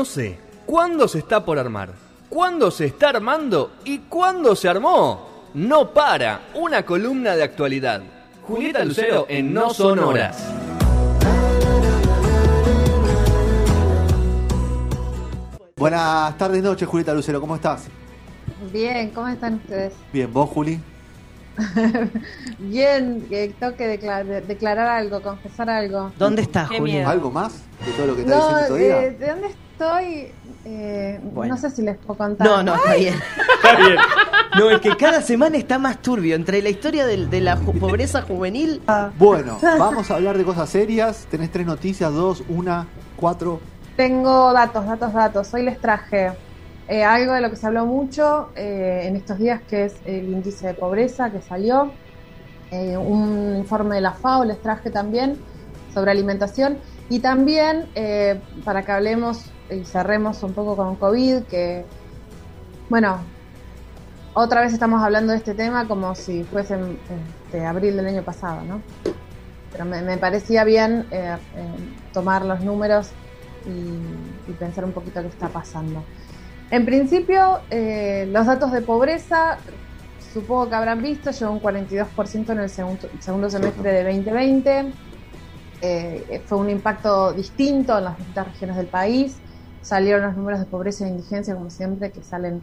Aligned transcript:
no 0.00 0.06
sé, 0.06 0.38
¿cuándo 0.64 1.06
se 1.06 1.18
está 1.18 1.44
por 1.44 1.58
armar? 1.58 1.90
¿Cuándo 2.30 2.70
se 2.70 2.86
está 2.86 3.10
armando? 3.10 3.72
¿Y 3.84 3.98
cuándo 3.98 4.56
se 4.56 4.66
armó? 4.66 5.28
No 5.52 5.92
para, 5.92 6.40
una 6.54 6.86
columna 6.86 7.36
de 7.36 7.42
actualidad. 7.42 8.00
Julieta 8.44 8.82
Lucero 8.82 9.26
en 9.28 9.52
No 9.52 9.74
Son 9.74 9.98
Horas. 9.98 10.42
Buenas 15.76 16.38
tardes, 16.38 16.62
noches, 16.62 16.88
Julieta 16.88 17.12
Lucero, 17.12 17.38
¿cómo 17.38 17.56
estás? 17.56 17.88
Bien, 18.72 19.10
¿cómo 19.10 19.28
están 19.28 19.56
ustedes? 19.56 19.92
Bien, 20.14 20.32
¿vos, 20.32 20.48
Juli? 20.48 20.80
Bien, 22.58 23.26
que 23.28 23.54
tengo 23.60 23.76
que 23.76 23.86
declarar, 23.86 24.46
declarar 24.46 24.86
algo, 24.86 25.20
confesar 25.20 25.68
algo. 25.68 26.10
¿Dónde 26.18 26.40
estás, 26.40 26.70
Juli? 26.70 27.00
¿Algo 27.00 27.30
más 27.30 27.64
de 27.84 27.92
todo 27.92 28.06
lo 28.06 28.14
que 28.16 28.22
está 28.22 28.34
No, 28.34 28.46
diciendo 28.46 28.66
todavía? 28.68 28.96
de, 28.96 29.10
¿de 29.10 29.26
dónde 29.28 29.69
estoy? 29.84 30.32
Eh, 30.66 31.20
Bueno. 31.32 31.54
No 31.54 31.60
sé 31.60 31.70
si 31.70 31.82
les 31.82 31.96
puedo 31.96 32.18
contar. 32.18 32.46
No, 32.46 32.62
no, 32.62 32.74
está 32.74 32.94
bien. 32.94 33.14
Está 33.62 33.76
bien. 33.76 33.96
No, 34.58 34.70
es 34.70 34.80
que 34.80 34.96
cada 34.96 35.20
semana 35.20 35.56
está 35.58 35.78
más 35.78 36.00
turbio. 36.02 36.34
Entre 36.34 36.60
la 36.62 36.70
historia 36.70 37.06
de, 37.06 37.40
la 37.40 37.56
ju- 37.58 37.78
pobreza 37.78 38.22
juvenil. 38.22 38.80
Bueno, 39.18 39.58
vamos 39.78 40.10
a 40.10 40.14
hablar 40.14 40.36
de 40.38 40.44
cosas 40.44 40.68
serias. 40.70 41.26
Tenés 41.30 41.50
tres 41.52 41.66
noticias, 41.66 42.12
dos, 42.12 42.42
una, 42.48 42.86
cuatro. 43.16 43.60
Tengo 43.96 44.52
datos, 44.52 44.86
datos, 44.86 45.12
datos. 45.12 45.52
Hoy 45.54 45.62
les 45.62 45.78
traje 45.78 46.32
eh, 46.88 47.04
algo 47.04 47.34
de 47.34 47.42
lo 47.42 47.50
que 47.50 47.56
se 47.56 47.66
habló 47.66 47.84
mucho 47.86 48.48
eh, 48.56 49.02
en 49.04 49.16
estos 49.16 49.38
días, 49.38 49.60
que 49.68 49.84
es 49.84 49.94
el 50.06 50.24
índice 50.30 50.68
de 50.68 50.74
pobreza 50.74 51.30
que 51.30 51.42
salió. 51.42 51.92
Eh, 52.70 52.96
un 52.96 53.56
informe 53.58 53.96
de 53.96 54.00
la 54.00 54.12
FAO 54.12 54.44
les 54.44 54.60
traje 54.62 54.90
también 54.90 55.36
sobre 55.92 56.10
alimentación. 56.12 56.78
Y 57.10 57.18
también 57.20 57.86
eh, 57.94 58.40
para 58.64 58.82
que 58.84 58.92
hablemos 58.92 59.44
y 59.70 59.84
cerremos 59.84 60.42
un 60.42 60.52
poco 60.52 60.76
con 60.76 60.96
COVID, 60.96 61.42
que, 61.44 61.84
bueno, 62.88 63.18
otra 64.34 64.60
vez 64.60 64.72
estamos 64.72 65.02
hablando 65.02 65.32
de 65.32 65.38
este 65.38 65.54
tema 65.54 65.86
como 65.88 66.14
si 66.14 66.44
fuese 66.44 66.74
en 66.74 66.98
este, 67.46 67.64
abril 67.64 67.96
del 67.96 68.06
año 68.06 68.22
pasado, 68.22 68.62
¿no? 68.62 68.80
Pero 69.72 69.84
me, 69.84 70.16
parecía 70.18 70.64
bien 70.64 71.06
eh, 71.10 71.36
eh, 71.56 71.66
tomar 72.12 72.44
los 72.44 72.60
números 72.60 73.10
y, 73.66 74.52
pensar 74.58 74.84
un 74.84 74.92
poquito 74.92 75.20
qué 75.22 75.28
está 75.28 75.48
pasando. 75.48 76.02
En 76.70 76.84
principio, 76.84 77.60
eh, 77.70 78.28
los 78.30 78.46
datos 78.46 78.72
de 78.72 78.82
pobreza, 78.82 79.58
supongo 80.32 80.68
que 80.68 80.74
habrán 80.74 81.02
visto, 81.02 81.30
llegó 81.30 81.52
un 81.52 81.60
42% 81.60 82.50
en 82.50 82.58
el 82.60 82.68
segundo, 82.68 83.08
segundo 83.20 83.48
semestre 83.48 83.92
de 83.92 84.04
2020. 84.04 84.92
Eh, 85.82 86.42
fue 86.46 86.58
un 86.58 86.68
impacto 86.68 87.32
distinto 87.32 87.96
en 87.96 88.04
las 88.04 88.18
distintas 88.18 88.48
regiones 88.48 88.76
del 88.76 88.86
país. 88.86 89.38
Salieron 89.82 90.22
los 90.22 90.36
números 90.36 90.60
de 90.60 90.66
pobreza 90.66 91.06
e 91.06 91.08
indigencia, 91.08 91.54
como 91.54 91.70
siempre, 91.70 92.12
que 92.12 92.22
salen 92.22 92.62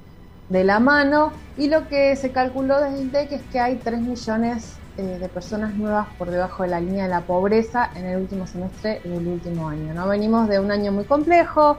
de 0.50 0.64
la 0.64 0.80
mano. 0.80 1.34
Y 1.56 1.70
lo 1.70 1.88
que 1.88 2.16
se 2.16 2.32
calculó 2.32 2.80
desde 2.82 3.00
INTEC 3.00 3.32
es 3.32 3.42
que 3.44 3.60
hay 3.60 3.78
3 3.78 4.02
millones 4.02 4.80
eh, 4.98 5.20
de 5.20 5.30
personas 5.30 5.76
nuevas 5.76 6.08
por 6.18 6.32
debajo 6.32 6.64
de 6.64 6.70
la 6.70 6.80
línea 6.80 7.04
de 7.04 7.10
la 7.10 7.22
pobreza 7.22 7.92
en 7.96 8.06
el 8.06 8.18
último 8.18 8.48
semestre 8.48 9.02
del 9.04 9.28
último 9.28 9.70
año. 9.70 9.94
¿no? 9.94 10.08
Venimos 10.08 10.48
de 10.50 10.60
un 10.60 10.72
año 10.72 10.92
muy 10.92 11.06
complejo, 11.06 11.78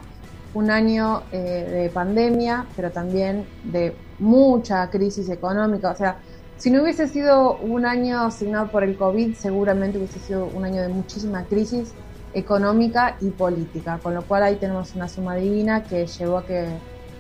un 0.55 0.71
año 0.71 1.23
eh, 1.33 1.39
de 1.71 1.91
pandemia, 1.91 2.67
pero 2.77 2.91
también 2.91 3.47
de 3.65 3.97
mucha 4.19 4.89
crisis 4.91 5.29
económica. 5.31 5.91
O 5.91 5.97
sea, 5.97 6.19
si 6.57 6.71
no 6.71 6.83
hubiese 6.83 7.07
sido 7.07 7.59
un 7.59 7.87
año 7.87 8.23
asignado 8.23 8.71
por 8.71 8.83
el 8.83 8.97
COVID, 8.97 9.35
seguramente 9.35 9.99
hubiese 9.99 10.19
sido 10.19 10.47
un 10.47 10.65
año 10.65 10.83
de 10.83 10.89
muchísima 10.89 11.45
crisis 11.45 11.95
económica 12.35 13.17
y 13.21 13.31
política, 13.31 13.99
con 14.03 14.15
lo 14.15 14.23
cual 14.23 14.43
ahí 14.43 14.57
tenemos 14.57 14.95
una 14.95 15.09
suma 15.09 15.35
divina 15.37 15.85
que 15.85 16.07
llevó 16.07 16.39
a 16.39 16.47
que, 16.47 16.67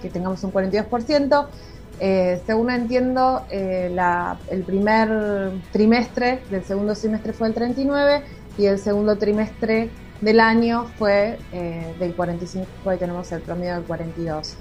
que 0.02 0.10
tengamos 0.10 0.42
un 0.44 0.52
42%. 0.52 1.46
Eh, 2.00 2.40
según 2.46 2.70
entiendo, 2.70 3.42
eh, 3.50 3.94
el 4.50 4.62
primer 4.62 5.50
trimestre 5.72 6.40
del 6.50 6.64
segundo 6.64 6.94
semestre 6.94 7.32
fue 7.32 7.48
el 7.48 7.54
39 7.54 8.22
y 8.56 8.66
el 8.66 8.78
segundo 8.78 9.16
trimestre 9.16 9.90
del 10.20 10.40
año 10.40 10.86
fue 10.96 11.38
eh, 11.52 11.94
del 11.98 12.14
45 12.14 12.66
y 12.92 12.96
tenemos 12.98 13.30
el 13.32 13.40
promedio 13.40 13.74
del 13.74 13.84
42. 13.84 14.56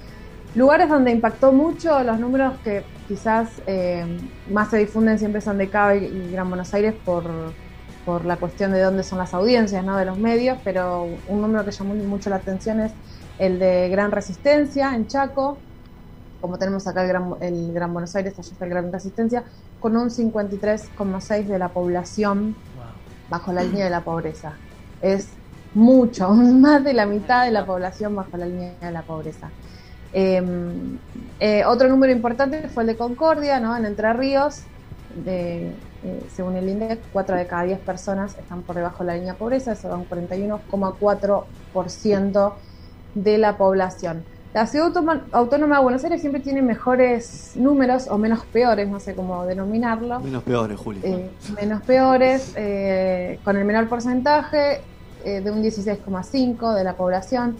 Lugares 0.54 0.88
donde 0.88 1.10
impactó 1.10 1.52
mucho, 1.52 2.02
los 2.02 2.18
números 2.18 2.54
que 2.64 2.82
quizás 3.06 3.50
eh, 3.66 4.04
más 4.50 4.70
se 4.70 4.78
difunden 4.78 5.18
siempre 5.18 5.40
son 5.40 5.58
de 5.58 5.68
Cava 5.68 5.94
y 5.94 6.30
Gran 6.32 6.48
Buenos 6.48 6.72
Aires 6.74 6.94
por, 7.04 7.24
por 8.08 8.24
la 8.24 8.38
cuestión 8.38 8.72
de 8.72 8.80
dónde 8.80 9.02
son 9.02 9.18
las 9.18 9.34
audiencias 9.34 9.84
¿no? 9.84 9.98
de 9.98 10.06
los 10.06 10.18
medios, 10.18 10.56
pero 10.64 11.06
un 11.28 11.42
número 11.42 11.62
que 11.62 11.72
llamó 11.72 11.94
mucho 11.94 12.30
la 12.30 12.36
atención 12.36 12.80
es 12.80 12.90
el 13.38 13.58
de 13.58 13.90
Gran 13.90 14.12
Resistencia 14.12 14.94
en 14.94 15.06
Chaco, 15.06 15.58
como 16.40 16.56
tenemos 16.56 16.86
acá 16.86 17.02
el 17.02 17.08
Gran, 17.08 17.34
el 17.42 17.70
Gran 17.74 17.92
Buenos 17.92 18.16
Aires, 18.16 18.32
allá 18.38 18.50
está 18.50 18.64
el 18.64 18.70
Gran 18.70 18.90
Resistencia, 18.90 19.44
con 19.78 19.94
un 19.94 20.08
53,6 20.08 21.44
de 21.48 21.58
la 21.58 21.68
población 21.68 22.56
bajo 23.28 23.52
la 23.52 23.62
línea 23.62 23.84
de 23.84 23.90
la 23.90 24.00
pobreza. 24.00 24.54
Es 25.02 25.28
mucho, 25.74 26.30
más 26.32 26.82
de 26.82 26.94
la 26.94 27.04
mitad 27.04 27.44
de 27.44 27.50
la 27.50 27.66
población 27.66 28.16
bajo 28.16 28.38
la 28.38 28.46
línea 28.46 28.72
de 28.80 28.90
la 28.90 29.02
pobreza. 29.02 29.50
Eh, 30.14 30.42
eh, 31.40 31.62
otro 31.66 31.90
número 31.90 32.10
importante 32.10 32.70
fue 32.70 32.84
el 32.84 32.86
de 32.86 32.96
Concordia, 32.96 33.60
¿no? 33.60 33.76
en 33.76 33.84
Entre 33.84 34.10
Ríos, 34.14 34.62
de, 35.14 35.74
eh, 36.04 36.20
según 36.34 36.56
el 36.56 36.68
INDEC, 36.68 37.00
4 37.12 37.36
de 37.36 37.46
cada 37.46 37.64
10 37.64 37.80
personas 37.80 38.36
están 38.38 38.62
por 38.62 38.76
debajo 38.76 39.02
de 39.02 39.06
la 39.08 39.14
línea 39.16 39.32
de 39.32 39.38
pobreza, 39.38 39.72
eso 39.72 39.88
da 39.88 39.96
un 39.96 40.06
41,4% 40.08 42.52
de 43.14 43.38
la 43.38 43.56
población. 43.56 44.22
La 44.54 44.66
ciudad 44.66 44.86
autónoma- 45.32 45.76
de 45.76 45.82
Buenos 45.82 46.04
Aires 46.04 46.20
siempre 46.20 46.40
tiene 46.40 46.62
mejores 46.62 47.52
números 47.54 48.08
o 48.08 48.16
menos 48.16 48.44
peores, 48.46 48.88
no 48.88 48.98
sé 48.98 49.14
cómo 49.14 49.44
denominarlo 49.44 50.20
Menos 50.20 50.42
peores, 50.42 50.78
Juli. 50.78 51.00
eh, 51.02 51.30
menos 51.60 51.82
peores, 51.82 52.54
eh, 52.56 53.38
con 53.44 53.56
el 53.56 53.64
menor 53.64 53.88
porcentaje 53.88 54.80
eh, 55.24 55.40
de 55.42 55.50
un 55.50 55.62
16,5 55.62 56.74
de 56.74 56.84
la 56.84 56.94
población. 56.94 57.56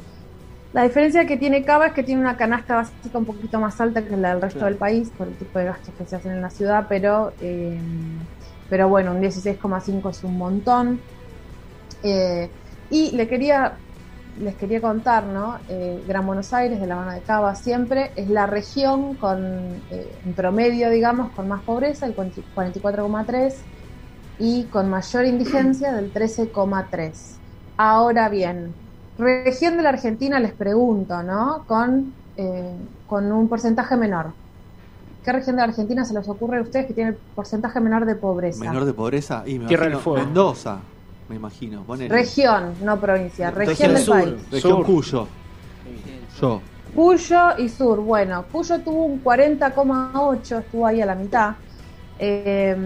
La 0.72 0.82
diferencia 0.82 1.26
que 1.26 1.36
tiene 1.38 1.64
Cava 1.64 1.86
es 1.88 1.92
que 1.94 2.02
tiene 2.02 2.20
una 2.20 2.36
canasta 2.36 2.76
básica 2.76 3.16
un 3.18 3.24
poquito 3.24 3.58
más 3.58 3.80
alta 3.80 4.02
que 4.04 4.16
la 4.16 4.30
del 4.30 4.42
resto 4.42 4.58
Claro. 4.60 4.70
del 4.70 4.78
país 4.78 5.10
por 5.16 5.26
el 5.28 5.36
tipo 5.36 5.58
de 5.58 5.64
gastos 5.66 5.94
que 5.96 6.04
se 6.04 6.16
hacen 6.16 6.32
en 6.32 6.42
la 6.42 6.50
ciudad, 6.50 6.86
pero, 6.88 7.32
eh, 7.40 7.78
pero 8.68 8.88
bueno, 8.88 9.12
un 9.12 9.20
16,5 9.20 10.10
es 10.10 10.22
un 10.24 10.36
montón. 10.36 11.00
Eh, 12.02 12.50
y 12.90 13.12
le 13.12 13.28
quería, 13.28 13.78
les 14.38 14.56
quería 14.56 14.80
contar, 14.80 15.24
¿no? 15.24 15.58
Eh, 15.68 16.04
Gran 16.06 16.26
Buenos 16.26 16.52
Aires, 16.52 16.80
de 16.80 16.86
la 16.86 16.96
mano 16.96 17.12
de 17.12 17.22
Cava 17.22 17.54
siempre, 17.54 18.12
es 18.16 18.28
la 18.28 18.46
región 18.46 19.14
con, 19.14 19.82
eh, 19.90 20.18
en 20.24 20.34
promedio, 20.34 20.90
digamos, 20.90 21.32
con 21.32 21.48
más 21.48 21.62
pobreza, 21.62 22.06
el 22.06 22.14
40 22.14 22.42
44,3, 22.54 23.66
y 24.38 24.64
con 24.66 24.88
mayor 24.90 25.24
indigencia 25.24 25.92
del 25.92 26.12
13,3. 26.12 27.40
Ahora 27.76 28.28
bien, 28.28 28.74
región 29.18 29.76
de 29.76 29.82
la 29.82 29.90
Argentina 29.90 30.38
les 30.40 30.52
pregunto, 30.52 31.22
¿no? 31.22 31.64
Con, 31.66 32.12
eh, 32.36 32.72
con 33.06 33.30
un 33.30 33.48
porcentaje 33.48 33.96
menor. 33.96 34.26
¿Qué 35.24 35.32
región 35.32 35.56
de 35.56 35.62
la 35.62 35.68
Argentina 35.68 36.04
se 36.04 36.14
les 36.14 36.26
ocurre 36.28 36.58
a 36.58 36.62
ustedes 36.62 36.86
que 36.86 36.94
tiene 36.94 37.10
el 37.10 37.16
porcentaje 37.34 37.80
menor 37.80 38.06
de 38.06 38.14
pobreza? 38.14 38.60
Menor 38.64 38.84
de 38.84 38.92
pobreza. 38.94 39.42
Y 39.46 39.58
me 39.58 39.66
Tierra 39.66 39.84
del 39.84 39.92
imagino 39.94 40.12
Fuego. 40.14 40.24
Mendoza, 40.24 40.78
me 41.28 41.36
imagino. 41.36 41.82
Ponele. 41.82 42.08
Región, 42.08 42.74
no 42.82 42.98
provincia, 42.98 43.48
Entonces, 43.48 43.68
región 43.68 43.94
del 43.94 44.02
sur. 44.02 44.14
país. 44.22 44.50
Región 44.50 44.76
Sur. 44.76 44.86
Cuyo. 44.86 45.28
Yo. 46.40 46.60
Cuyo 46.94 47.58
y 47.58 47.68
Sur. 47.68 48.00
Bueno, 48.00 48.44
Cuyo 48.50 48.80
tuvo 48.80 49.04
un 49.04 49.22
40,8, 49.22 50.60
estuvo 50.60 50.86
ahí 50.86 51.02
a 51.02 51.06
la 51.06 51.14
mitad. 51.14 51.54
Eh, 52.18 52.76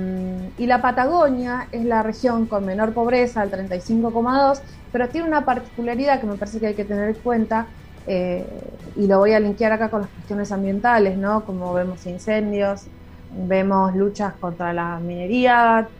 y 0.56 0.66
la 0.66 0.82
Patagonia 0.82 1.68
es 1.72 1.84
la 1.84 2.02
región 2.02 2.46
con 2.46 2.64
menor 2.64 2.92
pobreza, 2.94 3.42
el 3.42 3.50
35,2, 3.50 4.62
pero 4.90 5.08
tiene 5.10 5.26
una 5.28 5.44
particularidad 5.44 6.20
que 6.20 6.26
me 6.26 6.36
parece 6.38 6.60
que 6.60 6.66
hay 6.68 6.76
que 6.76 6.84
tener 6.84 7.08
en 7.10 7.20
cuenta, 7.22 7.72
eh, 8.06 8.46
y 8.94 9.06
lo 9.06 9.18
voy 9.18 9.32
a 9.32 9.40
linkear 9.40 9.72
acá 9.72 9.90
con 9.90 10.02
las 10.02 10.10
cuestiones 10.12 10.52
ambientales, 10.52 11.16
¿no? 11.18 11.44
Como 11.44 11.72
vemos 11.72 12.04
incendios, 12.06 12.90
vemos 13.28 13.94
luchas 13.94 14.34
contra 14.38 14.72
la 14.72 15.00
minería, 15.00 15.90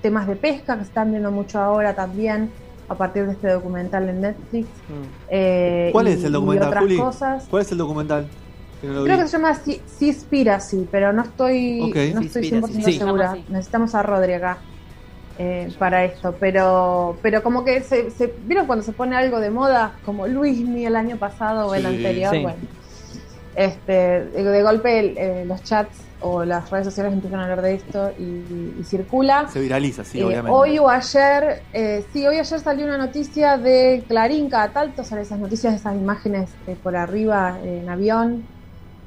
temas 0.00 0.26
de 0.26 0.36
pesca 0.36 0.74
que 0.78 0.84
se 0.84 0.88
están 0.88 1.10
viendo 1.12 1.30
mucho 1.32 1.60
ahora 1.60 1.94
también 1.94 2.56
a 2.88 2.98
partir 2.98 3.26
de 3.26 3.32
este 3.34 3.48
documental 3.50 4.08
en 4.08 4.20
Netflix. 4.22 4.84
eh, 5.28 5.92
¿Cuál 5.92 6.08
y- 6.08 6.10
es 6.10 6.24
el 6.24 6.32
y 6.32 6.32
documental, 6.32 6.68
otras 6.68 6.84
Juli? 6.84 6.96
cosas. 6.96 7.46
¿Cuál 7.48 7.62
es 7.62 7.72
el 7.72 7.78
documental? 7.78 8.30
Creo 8.82 9.04
vi. 9.04 9.10
que 9.22 9.28
se 9.28 9.36
llama 9.38 9.54
Si- 9.54 9.80
Seaspiracy, 9.86 10.88
pero 10.90 11.12
no 11.12 11.22
estoy, 11.22 11.78
no 12.14 12.20
estoy 12.20 12.28
Seaspiracy. 12.48 12.72
100% 12.74 12.84
Sí. 12.84 12.98
segura. 12.98 13.36
Necesitamos 13.48 13.94
a 13.94 14.02
Rodri 14.02 14.32
acá 14.34 14.58
eh, 15.38 15.72
para 15.78 16.04
esto. 16.04 16.34
Pero 16.38 17.16
pero 17.22 17.42
como 17.42 17.64
que 17.64 17.80
se, 17.82 18.10
se- 18.10 18.34
¿Vieron 18.44 18.66
cuando 18.66 18.84
se 18.84 18.92
pone 18.92 19.16
algo 19.16 19.40
de 19.40 19.50
moda? 19.50 19.92
Como 20.04 20.26
Luismi 20.26 20.84
el 20.84 20.94
año 20.96 21.16
pasado 21.16 21.68
o 21.68 21.74
el 21.74 21.82
Sí, 21.82 21.86
anterior. 21.88 22.34
sí. 22.34 22.42
Bueno, 22.42 22.58
este, 23.54 23.92
de, 23.92 24.62
golpe 24.62 24.98
el- 24.98 25.18
eh, 25.18 25.44
los 25.46 25.62
chats 25.62 25.96
o 26.24 26.44
las 26.44 26.70
redes 26.70 26.86
sociales 26.86 27.12
empiezan 27.12 27.40
a 27.40 27.42
hablar 27.44 27.62
de 27.62 27.74
esto 27.74 28.12
y, 28.18 28.22
y 28.80 28.84
circula. 28.84 29.48
Se 29.48 29.58
viraliza, 29.60 30.04
sí, 30.04 30.20
Eh, 30.20 30.24
obviamente. 30.24 30.50
hoy 30.56 30.78
o 30.78 30.88
ayer, 30.88 31.62
eh, 31.72 32.04
sí, 32.12 32.24
hoy 32.26 32.36
o 32.36 32.40
ayer 32.40 32.60
salió 32.60 32.86
una 32.86 32.96
noticia 32.96 33.56
de 33.58 34.04
Clarín, 34.06 34.48
cada 34.48 34.68
tanto 34.72 35.02
salen 35.02 35.24
esas 35.24 35.38
noticias, 35.40 35.74
esas 35.74 35.96
imágenes 35.96 36.50
eh, 36.66 36.76
por 36.80 36.94
arriba 36.96 37.58
eh, 37.64 37.80
en 37.82 37.88
avión, 37.88 38.44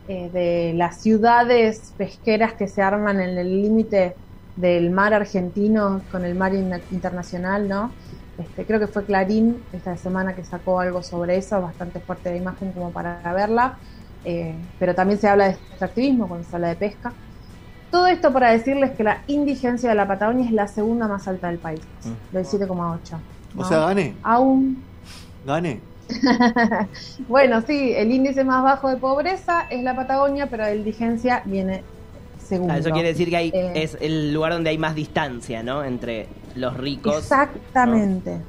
eh, 0.07 0.30
de 0.31 0.74
las 0.75 1.02
ciudades 1.02 1.94
pesqueras 1.98 2.54
que 2.54 2.68
se 2.68 2.81
arman 2.81 3.19
en 3.22 3.38
el 3.38 3.62
límite 3.62 4.16
del 4.56 4.90
mar 4.92 5.13
argentino 5.13 6.02
con 6.12 6.24
el 6.25 6.36
mar 6.36 6.54
in- 6.54 6.72
internacional, 6.92 7.68
¿no? 7.68 7.92
Este, 8.38 8.66
creo 8.66 8.80
que 8.80 8.88
fue 8.88 9.06
Clarín 9.06 9.63
esta 9.72 9.96
semana 9.98 10.36
que 10.36 10.44
sacó 10.44 10.80
algo 10.80 11.02
sobre 11.02 11.38
eso, 11.38 11.62
bastante 11.62 12.00
fuerte 12.02 12.30
de 12.30 12.38
imagen 12.38 12.72
como 12.72 12.92
para 12.92 13.22
verla, 13.34 13.78
eh, 14.24 14.56
pero 14.80 14.94
también 14.94 15.19
se 15.19 15.28
habla 15.28 15.46
de 15.46 15.52
extractivismo 15.52 16.28
cuando 16.28 16.48
se 16.48 16.56
habla 16.56 16.69
de 16.69 16.75
pesca. 16.75 17.13
Todo 17.90 18.08
esto 18.08 18.34
para 18.34 18.51
decirles 18.51 18.92
que 18.92 19.04
la 19.04 19.24
indigencia 19.28 19.90
de 19.90 19.96
la 19.96 20.08
Patagonia 20.08 20.46
es 20.46 20.51
la 20.51 20.68
segunda 20.68 21.08
más 21.08 21.28
alta 21.28 21.48
del 21.48 21.60
país, 21.60 21.81
Mm. 22.04 22.36
del 22.36 22.46
7,8. 22.46 23.18
O 23.58 23.63
sea, 23.63 23.80
gané, 23.80 24.16
Aún, 24.22 24.84
gané. 25.46 25.80
bueno, 27.28 27.62
sí, 27.62 27.94
el 27.96 28.12
índice 28.12 28.44
más 28.44 28.63
bajo 28.63 28.90
de 28.90 28.98
pobreza 28.98 29.68
es 29.69 29.84
la 29.84 29.96
Patagonia, 29.96 30.48
pero 30.50 30.63
la 30.63 30.75
indigencia 30.75 31.42
viene 31.46 31.84
segundo. 32.38 32.74
Ah, 32.74 32.78
eso 32.78 32.92
quiere 32.92 33.10
decir 33.10 33.30
que 33.30 33.38
hay, 33.38 33.50
Eh, 33.54 33.72
es 33.75 33.98
el 34.00 34.34
lugar 34.34 34.54
donde 34.54 34.69
hay 34.69 34.78
más 34.78 34.96
distancia, 34.96 35.63
¿no? 35.63 35.84
Entre 35.84 36.28
los 36.54 36.75
ricos. 36.78 37.18
Exactamente. 37.18 38.48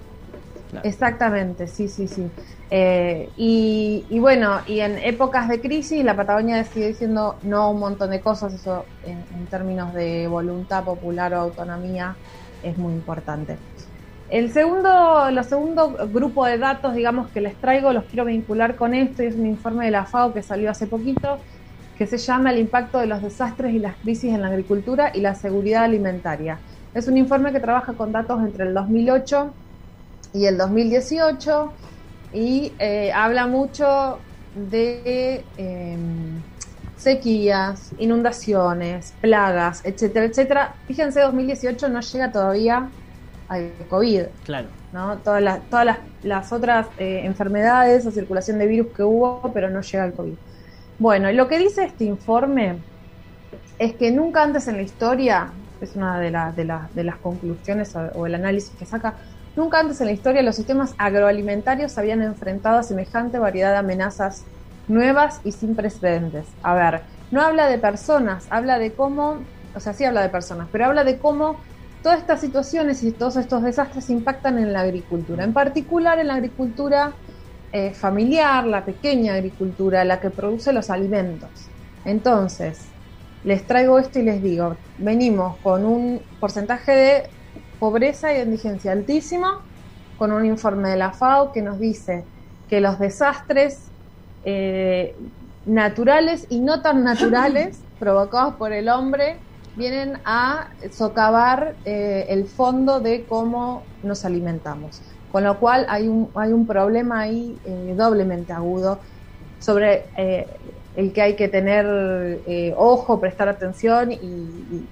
Claro. 0.71 0.89
Exactamente, 0.89 1.69
sí, 1.69 1.89
sí, 1.89 2.09
sí. 2.09 2.31
Eh, 2.71 3.33
y, 3.37 4.07
y 4.11 4.19
bueno, 4.19 4.61
y 4.67 4.81
en 4.81 4.99
épocas 4.99 5.49
de 5.49 5.61
crisis 5.61 6.05
la 6.05 6.17
Patagonia 6.17 6.65
sigue 6.65 6.89
diciendo 6.89 7.39
no 7.43 7.71
un 7.71 7.79
montón 7.79 8.11
de 8.11 8.21
cosas, 8.21 8.53
eso 8.53 8.85
en, 9.05 9.25
en 9.31 9.49
términos 9.49 9.95
de 9.95 10.27
voluntad 10.27 10.85
popular 10.85 11.33
o 11.35 11.41
autonomía 11.41 12.19
es 12.63 12.77
muy 12.77 12.95
importante. 12.95 13.63
El 14.29 14.53
segundo, 14.53 15.29
el 15.29 15.45
segundo 15.45 15.97
grupo 16.13 16.45
de 16.47 16.59
datos, 16.59 16.95
digamos, 16.95 17.31
que 17.31 17.41
les 17.41 17.55
traigo, 17.61 17.93
los 17.93 18.05
quiero 18.07 18.25
vincular 18.25 18.75
con 18.75 18.93
esto, 18.93 19.23
y 19.23 19.27
es 19.27 19.37
un 19.37 19.47
informe 19.47 19.85
de 19.85 19.93
la 19.93 20.05
FAO 20.05 20.33
que 20.33 20.43
salió 20.43 20.71
hace 20.71 20.89
poquito, 20.89 21.39
que 21.97 22.07
se 22.07 22.19
llama 22.19 22.51
El 22.51 22.59
impacto 22.59 22.99
de 22.99 23.07
los 23.07 23.23
desastres 23.23 23.73
y 23.73 23.79
las 23.79 23.97
crisis 23.97 24.35
en 24.35 24.43
la 24.43 24.49
agricultura 24.49 25.13
y 25.15 25.21
la 25.21 25.35
seguridad 25.35 25.85
alimentaria. 25.85 26.59
Es 26.93 27.07
un 27.09 27.17
informe 27.17 27.53
que 27.53 27.61
trabaja 27.61 27.93
con 27.95 28.11
datos 28.11 28.41
entre 28.41 28.65
el 28.65 28.75
2008 28.75 29.55
y 30.35 30.47
el 30.47 30.59
2018 30.59 31.73
y 32.33 32.73
eh, 32.79 33.13
habla 33.13 33.47
mucho 33.47 34.19
de 34.55 35.45
eh, 35.57 35.99
sequías, 36.97 37.95
inundaciones, 37.99 39.15
plagas, 39.21 39.85
etcétera, 39.85 40.27
etcétera. 40.27 40.75
Fíjense, 40.87 41.21
2018 41.21 41.89
no 41.89 42.01
llega 42.01 42.33
todavía 42.33 42.91
al 43.49 43.87
COVID, 43.89 44.27
Claro. 44.43 44.71
¿no? 44.93 45.23
Todas 45.23 45.43
las, 45.43 45.69
todas 45.69 45.87
las, 45.87 45.99
las 46.23 46.53
otras 46.53 46.89
eh, 46.99 47.23
enfermedades 47.25 48.07
o 48.07 48.11
circulación 48.13 48.59
de 48.59 48.67
virus 48.67 48.89
que 48.95 49.03
hubo, 49.05 49.53
pero 49.55 49.71
no 49.71 49.81
llega 49.83 50.05
al 50.05 50.15
COVID. 50.15 50.39
Bueno, 50.99 51.31
y 51.31 51.35
lo 51.35 51.49
que 51.49 51.59
dice 51.59 51.85
este 51.85 52.05
informe 52.05 52.85
es 53.79 53.97
que 53.97 54.11
nunca 54.13 54.43
antes 54.43 54.69
en 54.69 54.77
la 54.77 54.83
historia, 54.83 55.55
es 55.81 55.97
una 55.97 56.19
de, 56.21 56.31
la- 56.31 56.53
de, 56.53 56.65
la- 56.65 56.91
de 56.93 57.05
las 57.05 57.19
conclusiones 57.21 57.95
o, 57.97 58.01
o 58.15 58.27
el 58.27 58.35
análisis 58.35 58.77
que 58.77 58.87
saca, 58.87 59.19
nunca 59.55 59.81
antes 59.81 60.01
en 60.01 60.07
la 60.07 60.13
historia 60.13 60.43
los 60.43 60.57
sistemas 60.57 60.95
agroalimentarios 60.99 61.93
se 61.93 62.01
habían 62.01 62.23
enfrentado 62.23 62.79
a 62.79 62.83
semejante 62.83 63.39
variedad 63.39 63.73
de 63.73 63.79
amenazas 63.79 64.49
nuevas 64.87 65.41
y 65.45 65.53
sin 65.53 65.75
precedentes. 65.77 66.57
A 66.63 66.75
ver, 66.75 67.05
no 67.31 67.43
habla 67.43 67.67
de 67.69 67.79
personas, 67.79 68.47
habla 68.51 68.79
de 68.79 68.95
cómo, 68.95 69.49
o 69.75 69.81
sea, 69.81 69.93
sí 69.95 70.05
habla 70.05 70.23
de 70.23 70.31
personas, 70.31 70.69
pero 70.73 70.87
habla 70.87 71.05
de 71.05 71.19
cómo 71.19 71.61
todas 72.07 72.21
estas 72.21 72.41
situaciones 72.41 73.03
y 73.03 73.11
todos 73.11 73.35
estos 73.35 73.65
desastres 73.65 74.11
impactan 74.11 74.61
en 74.61 74.73
la 74.73 74.83
agricultura, 74.83 75.43
en 75.43 75.53
particular 75.53 76.21
en 76.21 76.29
la 76.29 76.35
agricultura 76.35 77.15
eh, 77.73 77.95
familiar, 77.95 78.65
la 78.65 78.85
pequeña 78.85 79.35
agricultura, 79.35 80.05
la 80.05 80.21
que 80.21 80.31
produce 80.31 80.73
los 80.73 80.89
alimentos. 80.89 81.51
Entonces, 82.05 82.79
les 83.43 83.67
traigo 83.67 83.99
esto 83.99 84.21
y 84.21 84.23
les 84.23 84.41
digo, 84.41 84.77
venimos 84.99 85.57
con 85.65 85.85
un 85.85 86.21
porcentaje 86.39 86.93
de 86.93 87.23
pobreza 87.81 88.33
y 88.33 88.37
de 88.37 88.43
indigencia 88.45 88.93
altísimo, 88.93 89.63
con 90.17 90.31
un 90.31 90.47
informe 90.47 90.91
de 90.91 90.97
la 90.99 91.11
FAO 91.11 91.51
que 91.51 91.61
nos 91.61 91.81
dice 91.81 92.23
que 92.71 92.81
los 92.81 93.01
desastres 93.01 93.81
eh, 94.45 95.17
naturales 95.65 96.47
y 96.51 96.61
no 96.61 96.83
tan 96.83 97.03
naturales 97.03 97.81
provocados 97.99 98.55
por 98.55 98.73
el 98.73 98.91
hombre 98.91 99.39
vienen 99.77 100.21
a 100.25 100.71
socavar 100.93 101.81
eh, 101.85 102.27
el 102.31 102.49
fondo 102.49 103.01
de 103.01 103.27
cómo 103.27 103.91
nos 104.03 104.25
alimentamos. 104.27 105.05
Con 105.29 105.45
lo 105.45 105.61
cual 105.61 105.87
hay 105.91 106.09
un, 106.09 106.33
hay 106.37 106.53
un 106.53 106.67
problema 106.67 107.21
ahí 107.23 107.61
eh, 107.65 107.95
doblemente 107.97 108.53
agudo 108.55 109.03
sobre 109.59 110.11
eh, 110.17 110.49
el 110.95 111.13
que 111.13 111.23
hay 111.23 111.37
que 111.37 111.49
tener 111.49 111.87
eh, 112.47 112.75
ojo, 112.77 113.21
prestar 113.21 113.49
atención 113.49 114.13
y, 114.13 114.91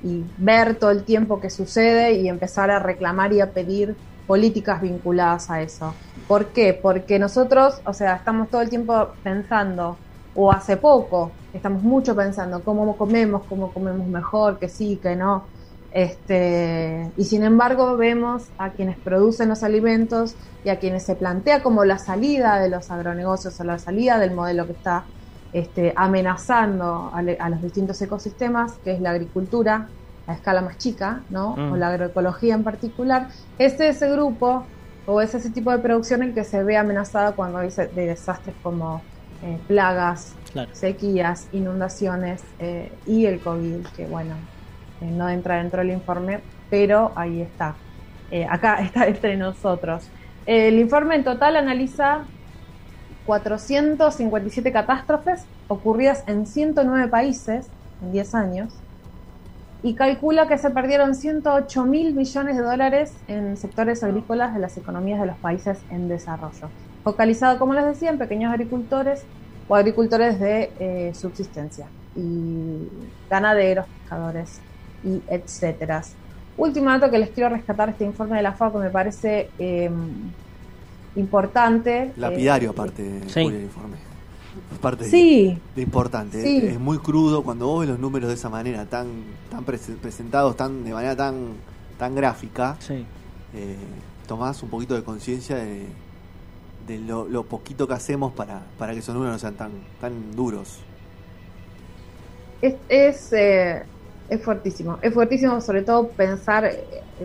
y- 0.00 0.32
ver 0.36 0.78
todo 0.78 0.90
el 0.90 1.04
tiempo 1.04 1.40
que 1.40 1.50
sucede 1.50 2.12
y 2.14 2.28
empezar 2.28 2.70
a 2.70 2.78
reclamar 2.78 3.32
y 3.32 3.40
a 3.40 3.52
pedir 3.52 3.98
políticas 4.26 4.80
vinculadas 4.82 5.50
a 5.50 5.62
eso. 5.62 5.98
¿Por 6.26 6.52
qué? 6.52 6.78
Porque 6.82 7.18
nosotros, 7.18 7.82
o 7.86 7.92
sea, 7.92 8.16
estamos 8.16 8.50
todo 8.50 8.62
el 8.62 8.70
tiempo 8.70 9.16
pensando, 9.22 10.02
o 10.34 10.52
hace 10.52 10.76
poco, 10.76 11.38
estamos 11.52 11.82
mucho 11.82 12.16
pensando 12.16 12.62
cómo 12.64 12.96
comemos, 12.96 13.46
cómo 13.46 13.72
comemos 13.72 14.08
mejor, 14.08 14.58
que 14.58 14.68
sí, 14.68 15.00
que 15.02 15.16
no. 15.16 15.50
Este, 15.90 17.12
y 17.16 17.24
sin 17.24 17.44
embargo 17.44 17.96
vemos 17.96 18.52
a 18.58 18.72
quienes 18.74 18.98
producen 19.00 19.48
los 19.48 19.62
alimentos 19.62 20.36
y 20.64 20.70
a 20.70 20.78
quienes 20.80 21.04
se 21.06 21.14
plantea 21.16 21.62
como 21.62 21.84
la 21.84 21.98
salida 21.98 22.58
de 22.58 22.68
los 22.68 22.90
agronegocios 22.90 23.58
o 23.60 23.64
la 23.64 23.78
salida 23.78 24.18
del 24.18 24.34
modelo 24.34 24.66
que 24.66 24.72
está 24.72 25.10
este, 25.52 25.92
amenazando 25.96 27.10
a, 27.14 27.22
le- 27.22 27.36
a 27.38 27.48
los 27.48 27.62
distintos 27.62 28.00
ecosistemas, 28.02 28.80
que 28.82 28.92
es 28.94 29.00
la 29.00 29.10
agricultura 29.10 29.92
a 30.26 30.34
escala 30.34 30.62
más 30.62 30.78
chica, 30.78 31.26
¿no? 31.28 31.54
Mm. 31.56 31.72
O 31.72 31.76
la 31.76 31.88
agroecología 31.90 32.54
en 32.54 32.64
particular. 32.64 33.28
Este 33.58 33.88
es 33.88 33.96
ese 33.96 34.10
grupo 34.10 34.72
o 35.04 35.20
es 35.20 35.34
ese 35.34 35.50
tipo 35.52 35.70
de 35.70 35.78
producción 35.80 36.22
el 36.22 36.34
que 36.34 36.44
se 36.44 36.62
ve 36.64 36.76
amenazado 36.76 37.36
cuando 37.36 37.58
hay 37.58 37.68
desastres 37.94 38.56
como 38.62 39.08
eh, 39.42 39.58
plagas, 39.66 40.40
Claro. 40.52 40.70
sequías, 40.74 41.48
inundaciones 41.52 42.54
eh, 42.60 42.92
y 43.06 43.26
el 43.26 43.40
COVID, 43.40 43.86
que 43.96 44.06
bueno, 44.06 44.36
eh, 45.00 45.10
no 45.10 45.28
entra 45.28 45.56
dentro 45.56 45.80
del 45.80 45.90
informe, 45.90 46.44
pero 46.70 47.12
ahí 47.16 47.42
está. 47.42 47.76
Eh, 48.30 48.46
acá 48.48 48.76
está 48.80 49.06
entre 49.06 49.36
nosotros. 49.36 50.12
El 50.46 50.78
informe 50.78 51.16
en 51.16 51.24
total 51.24 51.56
analiza 51.56 52.30
457 53.24 54.72
catástrofes 54.72 55.48
ocurridas 55.66 56.22
en 56.26 56.46
109 56.46 57.08
países 57.08 57.72
en 58.00 58.12
10 58.12 58.34
años 58.34 58.84
y 59.82 59.94
calcula 59.94 60.46
que 60.48 60.58
se 60.58 60.70
perdieron 60.70 61.14
108 61.14 61.84
mil 61.86 62.14
millones 62.14 62.56
de 62.56 62.62
dólares 62.62 63.22
en 63.26 63.56
sectores 63.56 64.02
agrícolas 64.02 64.54
de 64.54 64.60
las 64.60 64.76
economías 64.76 65.20
de 65.20 65.26
los 65.26 65.38
países 65.38 65.84
en 65.90 66.08
desarrollo, 66.08 66.72
focalizado, 67.14 67.58
como 67.58 67.74
les 67.74 67.84
decía, 67.84 68.10
en 68.10 68.18
pequeños 68.18 68.50
agricultores 68.52 69.22
o 69.68 69.76
agricultores 69.76 70.40
de 70.40 70.72
eh, 70.80 71.12
subsistencia 71.14 71.86
y 72.16 72.88
ganaderos, 73.30 73.86
pescadores 74.00 74.58
y 75.04 75.20
etcétera. 75.28 76.02
Último 76.56 76.88
dato 76.90 77.10
que 77.10 77.18
les 77.18 77.30
quiero 77.30 77.50
rescatar 77.50 77.90
este 77.90 78.04
informe 78.04 78.36
de 78.36 78.42
la 78.42 78.52
FAO 78.52 78.72
que 78.72 78.78
me 78.78 78.90
parece 78.90 79.50
eh, 79.58 79.90
importante. 81.16 82.12
Lapidario, 82.16 82.70
Eh, 82.70 82.72
aparte, 82.72 83.20
Sí. 83.28 83.40
El 83.40 83.62
informe. 83.62 83.96
Parte 84.80 85.04
de- 85.04 85.10
Sí, 85.10 85.58
de 85.74 85.82
importante. 85.82 86.40
Sí. 86.42 86.58
Es 86.64 86.78
muy 86.78 86.98
crudo 86.98 87.42
cuando 87.42 87.66
vos 87.66 87.80
ves 87.80 87.88
los 87.88 87.98
números 87.98 88.28
de 88.28 88.34
esa 88.34 88.48
manera, 88.48 88.84
tan, 88.86 89.08
tan 89.50 89.64
prese- 89.64 89.96
presentados, 89.96 90.56
tan 90.56 90.84
de 90.84 90.92
manera 90.92 91.16
tan, 91.16 91.48
tan 91.98 92.14
gráfica, 92.14 92.76
Sí. 92.78 93.04
eh, 93.54 93.76
tomás 94.28 94.62
un 94.62 94.70
poquito 94.70 94.94
de 94.94 95.02
conciencia 95.02 95.56
de, 95.56 95.86
de 96.86 96.98
lo, 96.98 97.26
lo 97.28 97.44
poquito 97.44 97.86
que 97.86 97.94
hacemos 97.94 98.32
para, 98.32 98.62
para 98.78 98.92
que 98.92 98.98
esos 99.00 99.14
números 99.14 99.34
no 99.34 99.38
sean 99.38 99.54
tan, 99.54 99.72
tan 100.00 100.34
duros. 100.34 100.80
es, 102.60 102.74
es, 102.88 103.32
eh, 103.32 103.82
es 104.28 104.42
fuertísimo. 104.42 104.98
Es 105.02 105.12
fuertísimo 105.12 105.60
sobre 105.60 105.82
todo 105.82 106.08
pensar, 106.08 106.64
eh, 106.64 106.84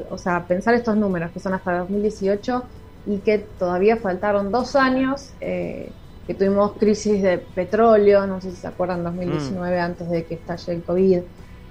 o 0.09 0.17
sea, 0.17 0.45
pensar 0.45 0.73
estos 0.73 0.95
números 0.97 1.31
que 1.31 1.39
son 1.39 1.53
hasta 1.53 1.79
2018 1.79 2.63
y 3.05 3.17
que 3.19 3.39
todavía 3.39 3.97
faltaron 3.97 4.51
dos 4.51 4.75
años, 4.75 5.31
eh, 5.41 5.91
que 6.27 6.33
tuvimos 6.33 6.73
crisis 6.73 7.23
de 7.23 7.39
petróleo, 7.39 8.27
no 8.27 8.39
sé 8.41 8.51
si 8.51 8.57
se 8.57 8.67
acuerdan, 8.67 9.03
2019 9.03 9.79
antes 9.79 10.09
de 10.09 10.25
que 10.25 10.35
estalle 10.35 10.73
el 10.73 10.83
COVID, 10.83 11.21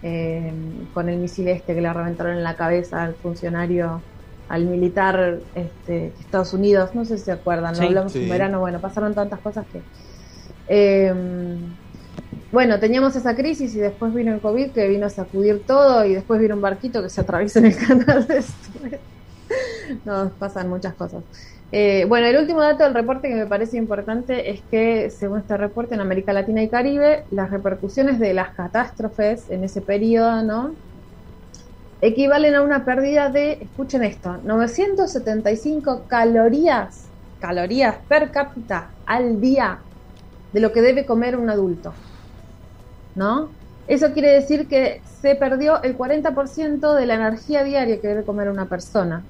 eh, 0.03 0.53
con 0.95 1.09
el 1.09 1.19
misil 1.19 1.49
este 1.49 1.75
que 1.75 1.81
le 1.81 1.93
reventaron 1.93 2.37
en 2.37 2.43
la 2.43 2.57
cabeza 2.57 3.03
al 3.03 3.15
funcionario, 3.15 4.01
al 4.49 4.67
militar 4.67 5.43
este, 5.55 5.93
de 5.93 6.07
Estados 6.19 6.53
Unidos, 6.55 6.95
no 6.95 7.05
sé 7.05 7.19
si 7.19 7.25
se 7.25 7.33
acuerdan, 7.33 7.77
lo 7.77 7.83
Sí. 7.83 7.87
hablamos 7.89 8.13
Sí. 8.13 8.23
en 8.25 8.29
verano, 8.31 8.61
bueno, 8.61 8.81
pasaron 8.81 9.15
tantas 9.15 9.41
cosas 9.41 9.67
que... 9.73 9.87
eh, 10.69 11.13
bueno, 12.51 12.81
teníamos 12.81 13.15
esa 13.17 13.37
crisis 13.37 13.75
y 13.75 13.79
después 13.81 14.13
vino 14.15 14.33
el 14.35 14.41
COVID 14.41 14.73
que 14.73 14.89
vino 14.89 15.07
a 15.07 15.11
sacudir 15.11 15.65
todo 15.67 16.05
y 16.05 16.15
después 16.15 16.41
vino 16.41 16.55
un 16.57 16.63
barquito 16.63 17.03
que 17.03 17.11
se 17.11 17.21
atraviesa 17.21 17.59
en 17.61 17.67
el 17.67 17.77
canal 17.77 18.27
de 18.27 18.43
Suez. 18.43 19.03
Nos 20.05 20.33
pasan 20.37 20.69
muchas 20.69 20.95
cosas. 20.95 21.25
Eh, 21.71 22.05
bueno, 22.09 22.27
el 22.27 22.37
último 22.39 22.61
dato 22.61 22.85
del 22.85 22.95
reporte 22.95 23.29
que 23.29 23.35
me 23.35 23.47
parece 23.47 23.77
importante 23.77 24.51
es 24.51 24.65
que, 24.71 25.11
según 25.11 25.41
este 25.41 25.57
reporte, 25.57 25.95
en 25.95 26.01
América 26.01 26.33
Latina 26.33 26.63
y 26.63 26.71
Caribe, 26.71 27.27
las 27.31 27.51
repercusiones 27.51 28.19
de 28.19 28.35
las 28.35 28.55
catástrofes 28.55 29.49
en 29.51 29.65
ese 29.65 29.83
periodo, 29.83 30.43
¿no? 30.43 30.77
Equivalen 32.01 32.55
a 32.55 32.63
una 32.63 32.85
pérdida 32.85 33.29
de, 33.31 33.59
escuchen 33.61 34.05
esto, 34.05 34.39
975 34.39 36.07
calorías, 36.07 37.13
calorías 37.39 37.97
per 38.09 38.31
cápita 38.31 38.95
al 39.05 39.41
día 39.41 39.85
de 40.53 40.61
lo 40.61 40.73
que 40.73 40.81
debe 40.83 41.07
comer 41.07 41.37
un 41.37 41.51
adulto, 41.51 42.01
¿no? 43.15 43.57
Eso 43.87 44.13
quiere 44.13 44.31
decir 44.33 44.69
que 44.69 45.03
se 45.05 45.35
perdió 45.35 45.83
el 45.83 45.97
40% 45.97 46.95
de 46.95 47.07
la 47.07 47.15
energía 47.15 47.65
diaria 47.65 48.01
que 48.01 48.09
debe 48.09 48.25
comer 48.25 48.49
una 48.51 48.69
persona 48.69 49.27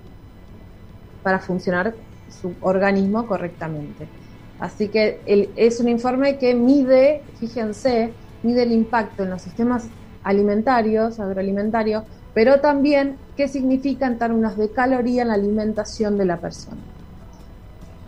para 1.22 1.40
funcionar 1.40 1.96
su 2.28 2.56
organismo 2.60 3.26
correctamente. 3.26 4.12
Así 4.58 4.90
que 4.90 5.22
es 5.26 5.80
un 5.80 5.88
informe 5.88 6.38
que 6.38 6.54
mide, 6.54 7.24
fíjense, 7.38 8.18
mide 8.42 8.64
el 8.64 8.72
impacto 8.72 9.22
en 9.22 9.30
los 9.30 9.42
sistemas 9.42 9.92
alimentarios, 10.22 11.20
agroalimentarios, 11.20 12.04
pero 12.38 12.60
también 12.60 13.16
qué 13.36 13.48
significa 13.48 14.06
en 14.06 14.16
términos 14.16 14.56
de 14.56 14.70
caloría 14.70 15.22
en 15.22 15.28
la 15.28 15.34
alimentación 15.34 16.16
de 16.16 16.24
la 16.24 16.36
persona. 16.36 16.76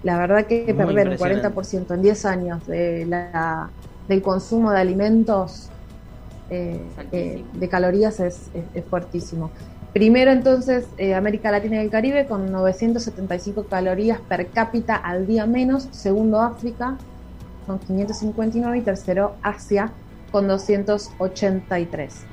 La 0.05 0.19
verdad 0.19 0.47
que 0.47 0.73
perder 0.73 1.09
un 1.09 1.17
40% 1.17 1.95
en 1.95 2.01
10 2.01 2.25
años 2.27 2.65
de 2.69 3.07
la, 3.07 3.71
del 4.07 4.23
consumo 4.23 4.71
de 4.71 4.79
alimentos 4.79 5.69
eh, 6.49 6.81
eh, 7.11 7.43
de 7.55 7.69
calorías 7.69 8.21
es, 8.21 8.51
es 8.73 8.85
fuertísimo. 8.85 9.51
Primero 9.93 10.31
entonces 10.31 10.87
eh, 10.97 11.17
América 11.17 11.51
Latina 11.51 11.79
y 11.79 11.87
el 11.87 11.91
Caribe 11.91 12.27
con 12.27 12.53
975 12.53 13.65
calorías 13.65 14.21
per 14.21 14.47
cápita 14.47 14.95
al 14.95 15.27
día 15.27 15.45
menos. 15.47 15.89
Segundo 15.91 16.41
África 16.41 16.99
con 17.67 17.81
559 17.81 18.79
y 18.79 18.83
tercero 18.83 19.35
Asia 19.43 19.91
con 20.31 20.47
283. 20.47 22.27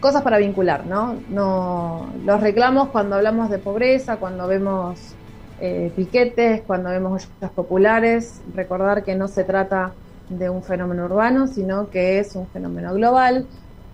Cosas 0.00 0.22
para 0.22 0.38
vincular, 0.38 0.86
¿no? 0.86 1.14
no 1.28 2.12
los 2.24 2.40
reclamos 2.40 2.90
cuando 2.90 3.16
hablamos 3.16 3.50
de 3.50 3.58
pobreza, 3.58 4.18
cuando 4.18 4.46
vemos 4.46 5.18
eh, 5.58 5.90
piquetes, 5.96 6.62
cuando 6.66 6.90
vemos 6.90 7.28
ollas 7.40 7.52
populares, 7.52 8.42
recordar 8.52 9.04
que 9.04 9.14
no 9.14 9.26
se 9.26 9.44
trata 9.44 9.94
de 10.28 10.50
un 10.50 10.62
fenómeno 10.62 11.06
urbano, 11.06 11.46
sino 11.46 11.88
que 11.88 12.18
es 12.18 12.34
un 12.36 12.46
fenómeno 12.48 12.92
global 12.94 13.48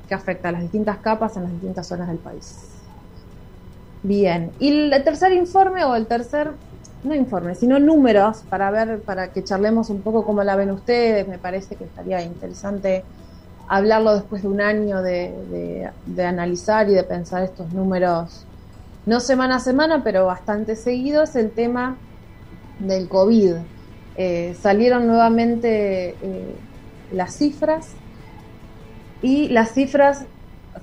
que 0.07 0.15
afecta 0.15 0.49
a 0.49 0.53
las 0.53 0.63
distintas 0.63 0.99
capas 0.99 1.37
en 1.37 1.45
las 1.45 1.53
distintas 1.53 1.87
zonas 1.87 2.09
del 2.09 2.19
país. 2.19 2.91
Bien, 4.03 4.57
y 4.59 4.91
el 4.91 5.05
tercer 5.05 5.33
informe 5.33 5.85
o 5.85 5.95
el 5.95 6.09
tercer, 6.09 6.59
no 7.03 7.15
informe, 7.15 7.55
sino 7.55 7.79
números 7.79 8.45
para 8.49 8.71
ver, 8.71 9.05
para 9.05 9.31
que 9.33 9.45
charlemos 9.45 9.91
un 9.91 10.03
poco 10.03 10.25
cómo 10.25 10.43
la 10.43 10.57
ven 10.57 10.73
ustedes, 10.73 11.29
me 11.29 11.39
parece 11.39 11.77
que 11.77 11.85
estaría 11.85 12.23
interesante 12.23 13.09
hablarlo 13.73 14.15
después 14.15 14.43
de 14.43 14.49
un 14.49 14.61
año 14.61 15.01
de, 15.01 15.89
analizar 16.19 16.91
y 16.91 16.93
de 16.93 17.05
pensar 17.05 17.43
estos 17.43 17.73
números, 17.73 18.45
no 19.07 19.19
semana 19.19 19.57
a 19.57 19.61
semana, 19.61 20.05
pero 20.05 20.27
bastante 20.27 20.77
seguidos, 20.77 21.35
el 21.37 21.51
tema 21.51 21.97
del 22.79 23.09
COVID. 23.09 23.55
Eh, 24.19 24.55
salieron 24.61 25.07
nuevamente 25.07 26.11
eh, 26.21 26.55
las 27.13 27.35
cifras 27.35 27.93
y 29.23 29.49
las 29.49 29.73
cifras, 29.73 30.27